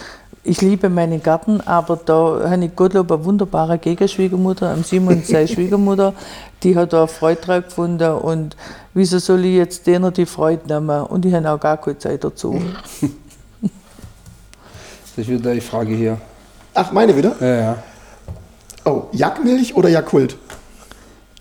[0.43, 5.47] ich liebe meinen Garten, aber da habe ich Gottlob eine wunderbare Gegenschwiegermutter, am Simon seine
[5.53, 6.13] Schwiegermutter,
[6.63, 8.57] die hat da Freude dran gefunden und
[8.93, 11.03] wieso soll ich jetzt denen die Freude nehmen?
[11.05, 12.61] Und ich habe auch gar keine Zeit dazu.
[15.15, 16.17] Das ist wieder die Frage hier.
[16.73, 17.35] Ach, meine wieder?
[17.39, 17.83] Ja, ja.
[18.83, 20.35] Oh, Jackmilch oder Jakult?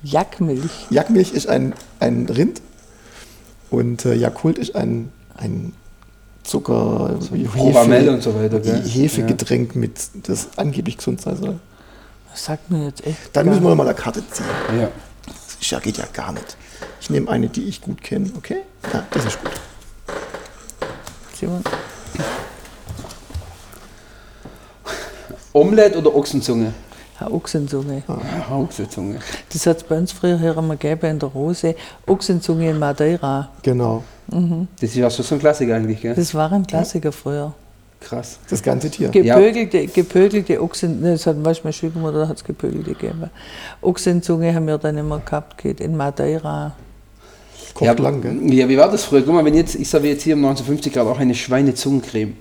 [0.03, 0.89] Jackmilch.
[0.91, 2.61] Jackmilch ist ein, ein Rind
[3.71, 5.73] und äh, Jakult ist ein, ein
[6.43, 8.83] Zucker, so Provamel und so weiter, gell?
[8.83, 9.93] Hefegetränk, mit,
[10.25, 11.61] das angeblich gesund sein soll.
[12.31, 13.19] Das sagt mir jetzt echt.
[13.33, 14.47] Dann gar müssen wir noch mal eine Karte ziehen.
[14.81, 14.89] Ja.
[15.27, 16.57] Das geht ja gar nicht.
[17.01, 18.59] Ich nehme eine, die ich gut kenne, okay?
[18.93, 19.53] Ja, das ist gut.
[21.39, 21.63] Simon.
[25.53, 26.73] Omelette oder Ochsenzunge?
[27.25, 28.03] Eine Ochsenzunge.
[28.09, 29.19] Ja, Ochsenzunge.
[29.53, 31.75] Das hat es bei uns früher hier immer gegeben in der Rose.
[32.07, 33.49] Ochsenzunge in Madeira.
[33.63, 34.03] Genau.
[34.29, 36.15] Das ist ja schon so ein Klassiker eigentlich, gell?
[36.15, 37.53] Das war ein Klassiker früher.
[38.01, 38.39] Krass.
[38.51, 39.11] Das ganze Tier.
[39.11, 43.31] Gepögelte, gepögelte Ochsen, das hat manchmal Schwiegermutter hat es gepögelte gegeben.
[43.81, 46.75] Ochsenzunge haben wir dann immer gehabt, geht in Madeira.
[47.75, 48.53] Kocht ja, lang, gell?
[48.53, 49.23] Ja, wie war das früher?
[49.23, 52.35] Guck mal, wenn jetzt, ich serviere jetzt hier um 1950 Grad auch eine Schweinezungencreme.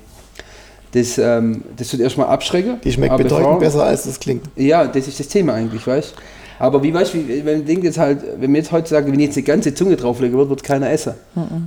[0.93, 2.77] Das, ähm, das tut erstmal abschrecken.
[2.83, 4.43] Die schmeckt aber bedeutend Frau- besser, als das klingt.
[4.55, 6.13] Ja, das ist das Thema eigentlich, weißt
[6.59, 9.37] Aber wie weißt du, wenn denke jetzt halt, wenn mir jetzt heutzutage, wenn ich jetzt
[9.37, 11.13] eine ganze Zunge drauflegen würde, wird keiner essen.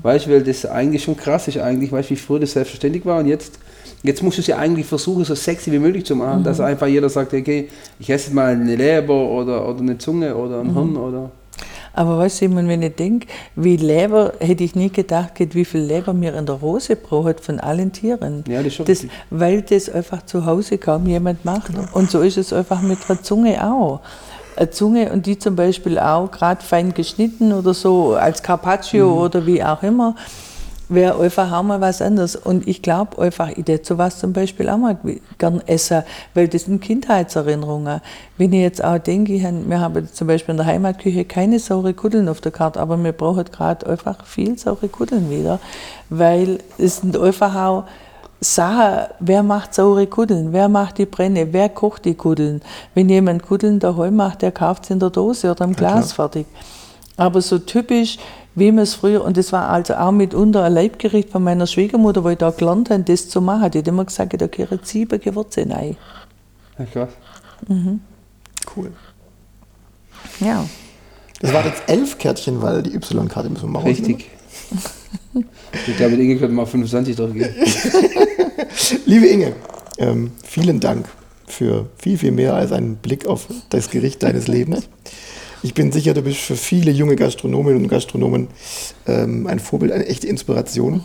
[0.02, 3.04] Weißt du, weil das eigentlich schon krass ist eigentlich, weißt du, wie früher das selbstverständlich
[3.06, 3.58] war und jetzt,
[4.02, 6.86] jetzt musst du es ja eigentlich versuchen, so sexy wie möglich zu machen, dass einfach
[6.86, 7.68] jeder sagt, okay,
[7.98, 11.30] ich esse jetzt mal eine Leber oder, oder eine Zunge oder ein Hirn oder.
[11.94, 13.26] Aber weißt du, Simon, wenn ich denke,
[13.56, 17.60] wie Leber, hätte ich nie gedacht, wie viel Leber mir in der Rose braucht von
[17.60, 18.44] allen Tieren.
[18.48, 19.06] Ja, das schon das.
[19.30, 21.70] Weil das einfach zu Hause kaum jemand macht.
[21.92, 24.00] Und so ist es einfach mit der Zunge auch.
[24.56, 29.18] Eine Zunge und die zum Beispiel auch gerade fein geschnitten oder so als Carpaccio Mhm.
[29.18, 30.14] oder wie auch immer,
[30.88, 32.36] wäre einfach auch mal was anderes.
[32.36, 34.98] Und ich glaube einfach, ich hätte sowas zum Beispiel auch mal
[35.38, 36.02] gern essen,
[36.34, 38.00] weil das sind Kindheitserinnerungen.
[38.36, 42.28] Wenn ich jetzt auch denke, wir haben zum Beispiel in der Heimatküche keine saure Kuddeln
[42.28, 45.58] auf der Karte, aber wir brauchen gerade einfach viel saure Kuddeln wieder,
[46.10, 47.84] weil es sind einfach auch
[48.40, 52.60] Sachen, wer macht saure Kuddeln, wer macht die Brenne, wer kocht die Kuddeln.
[52.94, 56.46] Wenn jemand Kuddeln daheim macht, der kauft es in der Dose oder im Glas fertig.
[57.16, 58.18] Aber so typisch,
[58.54, 62.22] wie man es früher, und das war also auch mitunter ein Leibgericht von meiner Schwiegermutter,
[62.22, 63.70] wo ich da gelernt habe, das zu machen.
[63.70, 65.96] Die hat immer gesagt, da gehören sieben Gewürze rein.
[66.78, 67.10] Ja, krass.
[68.76, 68.92] Cool.
[70.40, 70.64] Ja.
[71.40, 74.16] Das waren jetzt elf Kärtchen, weil die Y-Karte müssen wir mal rausnehmen.
[74.16, 74.30] Richtig.
[75.86, 77.54] ich glaube, mit Inge könnte mal 25 durchgehen.
[79.06, 79.52] Liebe Inge,
[79.98, 81.06] ähm, vielen Dank
[81.46, 84.88] für viel, viel mehr als einen Blick auf das Gericht deines Lebens.
[85.64, 88.48] Ich bin sicher, du bist für viele junge Gastronominnen und Gastronomen
[89.06, 91.02] ähm, ein Vorbild, eine echte Inspiration.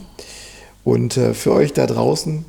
[0.83, 2.43] Und äh, für euch da draußen,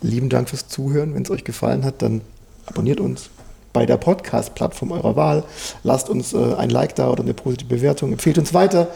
[0.00, 1.16] lieben Dank fürs Zuhören.
[1.16, 2.20] Wenn es euch gefallen hat, dann
[2.66, 3.30] abonniert uns
[3.72, 5.42] bei der Podcast-Plattform eurer Wahl.
[5.82, 8.12] Lasst uns äh, ein Like da oder eine positive Bewertung.
[8.12, 8.86] Empfehlt uns weiter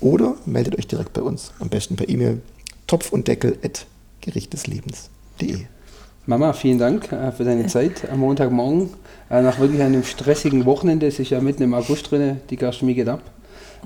[0.00, 1.52] oder meldet euch direkt bei uns.
[1.58, 2.40] Am besten per E-Mail
[2.86, 3.12] topf
[6.28, 8.90] Mama, vielen Dank äh, für deine Zeit am Montagmorgen.
[9.30, 12.96] Äh, nach wirklich einem stressigen Wochenende, es ist ja mitten im August drin, die Gastronomie
[12.96, 13.22] geht ab.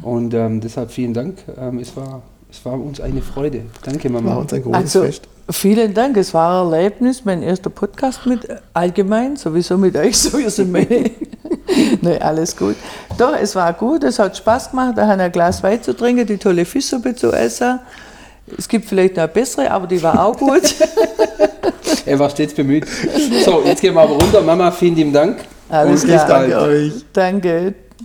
[0.03, 1.39] Und ähm, deshalb vielen Dank.
[1.57, 3.63] Ähm, es, war, es war uns eine Freude.
[3.85, 4.31] Danke, Mama.
[4.31, 5.29] War uns ein großes Also, Fest.
[5.51, 10.19] vielen Dank, es war ein Erlebnis, mein erster Podcast mit, äh, allgemein, sowieso mit euch,
[10.19, 11.13] sowieso meine.
[12.01, 12.75] Nein, alles gut.
[13.19, 16.39] Doch, es war gut, es hat Spaß gemacht, da ein Glas Wein zu trinken, die
[16.39, 17.79] tolle Fischsuppe zu essen.
[18.59, 20.63] Es gibt vielleicht noch eine bessere, aber die war auch gut.
[22.05, 22.85] Er war stets bemüht.
[23.45, 24.41] So, jetzt gehen wir aber runter.
[24.41, 25.39] Mama, vielen lieben Dank.
[25.69, 26.27] Alles klar.
[26.27, 26.93] Danke euch.
[27.13, 27.75] Danke.